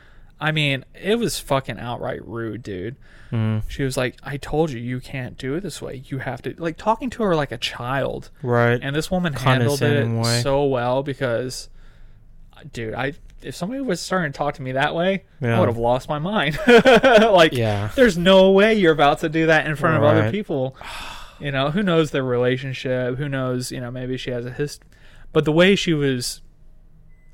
I 0.41 0.51
mean, 0.51 0.85
it 0.93 1.21
was 1.21 1.39
fucking 1.39 1.79
outright 1.79 2.27
rude, 2.27 2.65
dude. 2.65 2.97
Mhm. 3.31 3.63
She 3.69 3.85
was 3.85 3.97
like, 3.97 4.17
"I 4.25 4.37
told 4.37 4.73
you, 4.73 4.81
you 4.81 4.99
can't 4.99 5.39
do 5.39 5.55
it 5.55 5.63
this 5.63 5.81
way. 5.81 6.03
You 6.05 6.19
have 6.19 6.43
to 6.43 6.55
like 6.59 6.77
talking 6.77 7.09
to 7.11 7.23
her 7.23 7.37
like 7.37 7.53
a 7.53 7.59
child." 7.59 8.31
Right. 8.43 8.81
And 8.83 8.95
this 8.95 9.09
woman 9.09 9.35
handled 9.35 9.83
it 9.83 10.09
way. 10.09 10.41
so 10.43 10.65
well 10.65 11.05
because, 11.05 11.69
dude, 12.73 12.95
I 12.95 13.13
if 13.41 13.55
somebody 13.55 13.81
was 13.81 14.01
starting 14.01 14.33
to 14.33 14.37
talk 14.37 14.55
to 14.55 14.63
me 14.63 14.73
that 14.73 14.93
way, 14.93 15.25
I 15.41 15.61
would 15.61 15.69
have 15.69 15.79
lost 15.79 16.09
my 16.09 16.19
mind. 16.19 16.59
like, 16.67 17.53
yeah. 17.53 17.91
there's 17.95 18.19
no 18.19 18.51
way 18.51 18.75
you're 18.75 18.93
about 18.93 19.21
to 19.21 19.29
do 19.29 19.47
that 19.47 19.67
in 19.67 19.77
front 19.77 19.97
of 19.97 20.03
other 20.03 20.31
people. 20.33 20.77
You 21.39 21.53
know, 21.53 21.71
who 21.71 21.85
knows 21.85 22.11
their 22.11 22.25
relationship? 22.25 23.17
Who 23.19 23.29
knows? 23.29 23.71
You 23.71 23.81
know, 23.81 23.93
maybe 23.93 24.17
she 24.17 24.31
has 24.33 24.45
a 24.45 24.51
hist. 24.51 24.83
But 25.33 25.45
the 25.45 25.53
way 25.53 25.77
she 25.77 25.93
was 25.93 26.41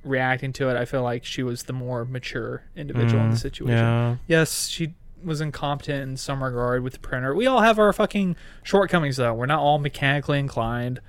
reacting 0.04 0.52
to 0.54 0.68
it, 0.68 0.76
I 0.76 0.84
feel 0.84 1.02
like 1.02 1.24
she 1.24 1.42
was 1.42 1.64
the 1.64 1.72
more 1.72 2.04
mature 2.04 2.64
individual 2.76 3.22
in 3.22 3.30
the 3.30 3.36
Mhm. 3.36 3.40
situation 3.40 3.76
Yeah. 3.76 4.16
yes, 4.26 4.66
she 4.68 4.94
was 5.22 5.40
incompetent 5.40 6.02
in 6.10 6.16
some 6.16 6.42
regard 6.42 6.82
with 6.82 6.94
the 6.94 6.98
printer. 6.98 7.34
We 7.34 7.46
all 7.46 7.60
have 7.60 7.78
our 7.78 7.92
fucking 7.92 8.34
shortcomings, 8.64 9.16
though. 9.16 9.32
We're 9.34 9.46
not 9.46 9.60
all 9.60 9.78
mechanically 9.78 10.38
inclined. 10.40 11.00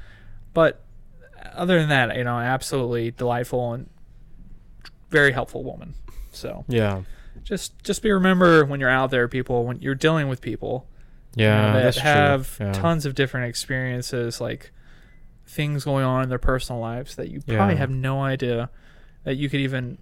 But 0.54 0.84
other 1.54 1.80
than 1.80 1.90
that, 1.90 2.16
you 2.16 2.24
know, 2.24 2.38
absolutely 2.38 3.10
delightful 3.12 3.74
and 3.74 3.90
very 5.10 5.32
helpful 5.32 5.64
woman. 5.64 5.96
So 6.32 6.64
Yeah. 6.68 7.02
just 7.44 7.82
just 7.84 8.02
be 8.04 8.12
remember 8.12 8.66
when 8.66 8.80
you're 8.80 8.90
out 8.90 9.10
there, 9.12 9.28
people, 9.28 9.66
when 9.66 9.82
you're 9.82 9.96
dealing 9.96 10.28
with 10.28 10.42
people 10.42 10.88
you 11.36 11.48
know, 11.48 11.52
Yeah. 11.52 11.74
that 11.82 11.96
have. 11.96 12.58
Yeah. 12.60 12.72
tons 12.74 13.08
of 13.08 13.16
different 13.16 13.48
experiences, 13.50 14.40
like 14.40 14.72
things 15.48 15.84
going 15.84 16.06
on 16.06 16.22
in 16.24 16.30
their 16.30 16.38
personal 16.38 16.80
lives 16.80 17.16
that 17.16 17.30
you 17.30 17.42
probably 17.42 17.74
Yeah. 17.74 17.80
have 17.80 17.90
no 17.90 18.22
idea 18.22 18.70
that 19.24 19.36
you 19.36 19.50
could 19.50 19.60
even 19.62 19.98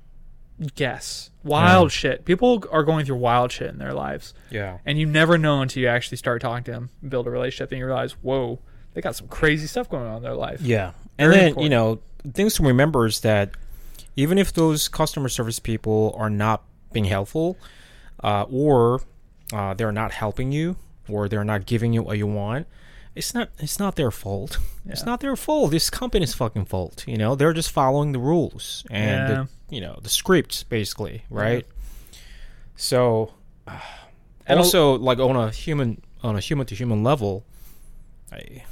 guess. 0.75 1.29
Wild 1.43 1.91
shit. 1.91 2.23
People 2.25 2.63
are 2.71 2.83
going 2.83 3.05
through 3.05 3.15
wild 3.15 3.51
shit 3.51 3.69
in 3.69 3.79
their 3.79 3.93
lives, 3.93 4.33
Yeah. 4.51 4.77
and 4.85 4.99
you 4.99 5.05
never 5.07 5.37
know 5.37 5.61
until 5.61 5.81
you 5.81 5.87
actually 5.89 6.17
start 6.17 6.41
talking 6.41 6.63
to 6.65 6.71
them, 6.71 6.89
build 7.07 7.25
a 7.27 7.31
relationship, 7.31 7.71
and 7.71 7.79
you 7.79 7.85
realize, 7.85 8.11
whoa, 8.21 8.59
they 8.93 9.01
got 9.01 9.15
some 9.15 9.27
crazy 9.27 9.65
stuff 9.67 9.89
going 9.89 10.05
on 10.05 10.17
in 10.17 10.23
their 10.23 10.35
life. 10.35 10.61
Yeah. 10.61 10.91
And 11.17 11.31
then, 11.33 11.39
important. 11.49 11.63
you 11.63 11.69
know, 11.69 11.99
things 12.33 12.53
to 12.55 12.63
remember 12.63 13.05
is 13.05 13.21
that 13.21 13.51
even 14.15 14.37
if 14.37 14.53
those 14.53 14.87
customer 14.87 15.29
service 15.29 15.59
people 15.59 16.13
are 16.17 16.29
not 16.29 16.63
being 16.91 17.05
helpful, 17.05 17.57
uh, 18.23 18.45
or 18.51 19.01
uh, 19.53 19.73
they're 19.73 19.91
not 19.91 20.11
helping 20.11 20.51
you, 20.51 20.75
or 21.09 21.27
they're 21.27 21.43
not 21.43 21.65
giving 21.65 21.93
you 21.93 22.03
what 22.03 22.17
you 22.17 22.27
want, 22.27 22.67
it's 23.15 23.33
not 23.33 23.49
it's 23.59 23.77
not 23.79 23.95
their 23.95 24.11
fault. 24.11 24.57
It's 24.85 25.05
not 25.05 25.19
their 25.19 25.35
fault. 25.35 25.71
This 25.71 25.89
company's 25.89 26.33
fucking 26.33 26.65
fault. 26.65 27.03
You 27.07 27.17
know, 27.17 27.35
they're 27.35 27.53
just 27.53 27.71
following 27.71 28.11
the 28.13 28.19
rules 28.19 28.85
and 28.89 29.29
Yeah. 29.29 29.35
the, 29.69 29.75
you 29.75 29.81
know 29.81 29.99
the 30.01 30.09
scripts 30.09 30.63
basically, 30.63 31.23
right? 31.29 31.65
So, 32.75 33.33
uh, 33.67 33.79
And 34.47 34.57
al- 34.57 34.65
also 34.65 34.97
like 34.97 35.19
on 35.19 35.35
a 35.35 35.51
human 35.51 36.01
on 36.23 36.35
a 36.35 36.39
human 36.39 36.65
to 36.67 36.75
human 36.75 37.03
level, 37.03 37.45
I 38.31 38.63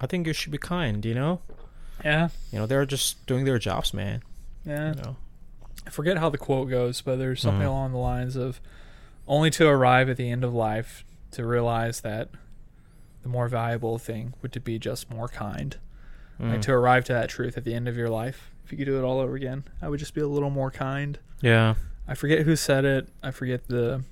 I 0.00 0.06
think 0.06 0.26
you 0.26 0.32
should 0.32 0.52
be 0.52 0.58
kind. 0.58 1.04
You 1.04 1.14
know. 1.14 1.40
Yeah, 2.04 2.28
You 2.52 2.58
know, 2.58 2.66
they're 2.66 2.84
just 2.84 3.24
doing 3.26 3.46
their 3.46 3.58
jobs, 3.58 3.94
man. 3.94 4.22
yeah. 4.66 4.90
You 4.94 5.02
know. 5.02 5.16
I 5.86 5.90
forget 5.90 6.18
how 6.18 6.28
the 6.28 6.36
quote 6.36 6.68
goes, 6.68 7.00
but 7.00 7.16
there's 7.16 7.40
something 7.40 7.62
Mhm. 7.62 7.68
along 7.70 7.92
the 7.92 7.98
lines 7.98 8.36
of 8.36 8.60
only 9.26 9.48
to 9.52 9.66
arrive 9.66 10.10
at 10.10 10.18
the 10.18 10.30
end 10.30 10.44
of 10.44 10.52
life 10.52 11.04
to 11.30 11.46
realize 11.46 12.02
that 12.02 12.28
the 13.26 13.32
more 13.32 13.48
valuable 13.48 13.98
thing 13.98 14.34
would 14.40 14.52
to 14.52 14.60
be 14.60 14.78
just 14.78 15.10
more 15.10 15.26
kind. 15.26 15.76
Mm. 16.40 16.52
Like 16.52 16.62
to 16.62 16.72
arrive 16.72 17.04
to 17.06 17.12
that 17.12 17.28
truth 17.28 17.56
at 17.56 17.64
the 17.64 17.74
end 17.74 17.88
of 17.88 17.96
your 17.96 18.08
life 18.08 18.52
if 18.64 18.70
you 18.72 18.78
could 18.78 18.84
do 18.86 18.98
it 18.98 19.02
all 19.04 19.20
over 19.20 19.34
again, 19.36 19.62
I 19.82 19.88
would 19.88 19.98
just 20.00 20.12
be 20.14 20.20
a 20.20 20.26
little 20.26 20.50
more 20.50 20.70
kind. 20.72 21.18
Yeah. 21.40 21.74
I 22.08 22.14
forget 22.14 22.40
who 22.44 22.56
said 22.56 22.84
it. 22.84 23.08
I 23.22 23.30
forget 23.32 23.66
the 23.68 24.02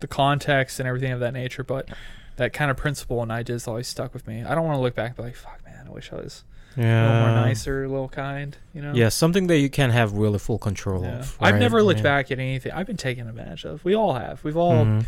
the 0.00 0.06
context 0.08 0.80
and 0.80 0.88
everything 0.88 1.12
of 1.12 1.20
that 1.20 1.32
nature, 1.34 1.62
but 1.62 1.88
that 2.36 2.52
kind 2.52 2.70
of 2.70 2.76
principle 2.76 3.20
and 3.22 3.30
ideas 3.30 3.68
always 3.68 3.86
stuck 3.88 4.12
with 4.14 4.26
me. 4.26 4.42
I 4.44 4.54
don't 4.54 4.64
want 4.64 4.76
to 4.76 4.80
look 4.80 4.94
back 4.94 5.08
and 5.08 5.16
be 5.16 5.22
like, 5.24 5.34
"Fuck, 5.36 5.60
man, 5.64 5.86
I 5.86 5.90
wish 5.90 6.10
I 6.12 6.16
was 6.16 6.42
a 6.76 6.80
Yeah. 6.80 7.02
little 7.12 7.20
more 7.28 7.46
nicer, 7.46 7.84
a 7.84 7.88
little 7.88 8.08
kind." 8.08 8.56
You 8.74 8.82
know? 8.82 8.92
Yeah, 8.94 9.08
something 9.10 9.46
that 9.48 9.58
you 9.58 9.68
can 9.70 9.90
have 9.90 10.12
really 10.14 10.38
full 10.38 10.58
control 10.58 11.02
Yeah. 11.04 11.18
of. 11.18 11.36
I've 11.40 11.58
never 11.58 11.82
looked 11.82 11.98
Yeah. 12.00 12.04
back 12.04 12.30
at 12.32 12.38
anything. 12.38 12.72
I've 12.72 12.86
been 12.86 12.96
taken 12.96 13.28
advantage 13.28 13.64
of. 13.64 13.84
We 13.84 13.94
all 13.94 14.14
have. 14.14 14.42
We've 14.42 14.56
all 14.56 14.84
Mhm. 14.84 15.04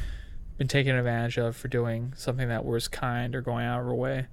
Been 0.63 0.69
taken 0.69 0.95
advantage 0.95 1.39
of 1.39 1.57
for 1.57 1.67
doing 1.67 2.13
something 2.17 2.47
that 2.49 2.65
was 2.65 2.87
kind 2.87 3.35
or 3.35 3.41
going 3.41 3.65
out 3.65 3.81
of 3.81 3.87
our 3.89 3.95
way. 3.95 4.27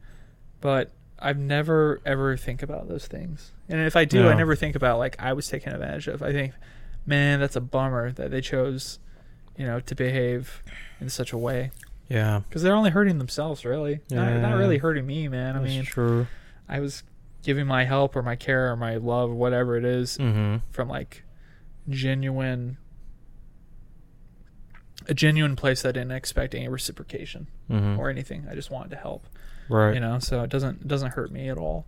But 0.62 0.92
I've 1.18 1.40
never 1.40 2.00
ever 2.06 2.38
think 2.38 2.62
about 2.62 2.88
those 2.88 3.08
things. 3.08 3.52
And 3.68 3.82
if 3.82 3.96
I 3.96 4.06
do, 4.06 4.28
I 4.30 4.36
never 4.36 4.56
think 4.56 4.76
about 4.76 5.00
like 5.00 5.16
I 5.20 5.34
was 5.34 5.48
taken 5.48 5.74
advantage 5.74 6.08
of. 6.08 6.22
I 6.22 6.32
think, 6.32 6.54
man, 7.08 7.40
that's 7.40 7.56
a 7.56 7.62
bummer 7.62 8.12
that 8.12 8.30
they 8.30 8.42
chose, 8.42 9.00
you 9.58 9.66
know, 9.66 9.80
to 9.80 9.96
behave 9.96 10.62
in 11.02 11.10
such 11.10 11.34
a 11.34 11.38
way 11.38 11.72
Yeah. 12.10 12.42
because 12.48 12.62
they're 12.62 12.76
only 12.76 12.92
hurting 12.92 13.18
themselves, 13.18 13.66
really. 13.66 14.02
Not, 14.12 14.40
not 14.40 14.56
really 14.56 14.78
hurting 14.78 15.08
me, 15.08 15.28
man. 15.28 15.56
I 15.56 15.60
That's 15.60 15.72
mean, 15.74 15.84
true. 15.84 16.28
I 16.68 16.80
was 16.80 17.02
giving 17.42 17.66
my 17.66 17.86
help 17.86 18.16
or 18.16 18.22
my 18.22 18.36
care 18.36 18.72
or 18.72 18.76
my 18.76 18.98
love, 18.98 19.32
or 19.32 19.36
whatever 19.36 19.78
it 19.78 19.86
is, 19.86 20.18
Mm-hmm. 20.20 20.58
from 20.70 20.90
like 20.90 21.24
genuine 21.88 22.78
a 25.10 25.14
genuine 25.14 25.56
place 25.56 25.82
that 25.82 25.94
didn't 25.94 26.12
expect 26.12 26.56
any 26.56 26.68
reciprocation 26.70 27.48
Mm-hmm. 27.70 28.00
or 28.00 28.10
anything. 28.10 28.48
I 28.50 28.56
just 28.56 28.72
wanted 28.72 28.90
to 28.92 28.96
help, 28.96 29.26
right. 29.70 29.94
you 29.94 30.00
know. 30.00 30.20
So 30.20 30.44
it 30.44 30.50
doesn't 30.50 30.82
it 30.82 30.88
doesn't 30.88 31.12
hurt 31.12 31.32
me 31.32 31.50
at 31.50 31.58
all. 31.58 31.86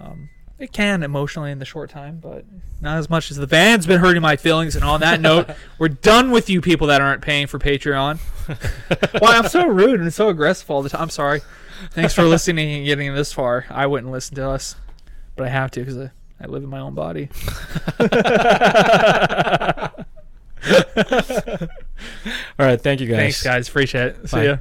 Um, 0.00 0.30
it 0.58 0.72
can 0.72 1.02
emotionally 1.02 1.50
in 1.50 1.58
the 1.58 1.64
short 1.64 1.90
time, 1.90 2.20
but 2.22 2.44
not 2.80 2.98
as 2.98 3.10
much 3.10 3.30
as 3.30 3.36
the 3.36 3.46
band's 3.46 3.86
been 3.86 4.00
hurting 4.00 4.22
my 4.22 4.36
feelings. 4.36 4.76
And 4.76 4.84
on 4.84 5.00
that 5.00 5.20
note, 5.20 5.50
we're 5.78 5.88
done 5.88 6.30
with 6.30 6.48
you 6.48 6.60
people 6.60 6.86
that 6.86 7.00
aren't 7.00 7.22
paying 7.22 7.46
for 7.48 7.58
Patreon. 7.58 8.18
Why 9.20 9.36
I'm 9.36 9.48
so 9.48 9.66
rude 9.66 10.00
and 10.00 10.12
so 10.14 10.28
aggressive 10.28 10.70
all 10.70 10.82
the 10.82 10.88
time. 10.88 11.02
I'm 11.02 11.10
sorry. 11.10 11.40
Thanks 11.90 12.14
for 12.14 12.22
listening 12.22 12.72
and 12.76 12.86
getting 12.86 13.12
this 13.14 13.32
far. 13.32 13.66
I 13.68 13.86
wouldn't 13.86 14.12
listen 14.12 14.36
to 14.36 14.48
us, 14.48 14.76
but 15.36 15.46
I 15.46 15.50
have 15.50 15.70
to 15.72 15.80
because 15.80 15.98
I, 15.98 16.10
I 16.40 16.46
live 16.46 16.62
in 16.62 16.68
my 16.70 16.80
own 16.80 16.94
body. 16.94 17.28
All 22.58 22.66
right. 22.66 22.80
Thank 22.80 23.00
you 23.00 23.06
guys. 23.06 23.16
Thanks, 23.16 23.42
guys. 23.42 23.68
Appreciate 23.68 24.06
it. 24.16 24.28
See 24.28 24.44
ya. 24.44 24.58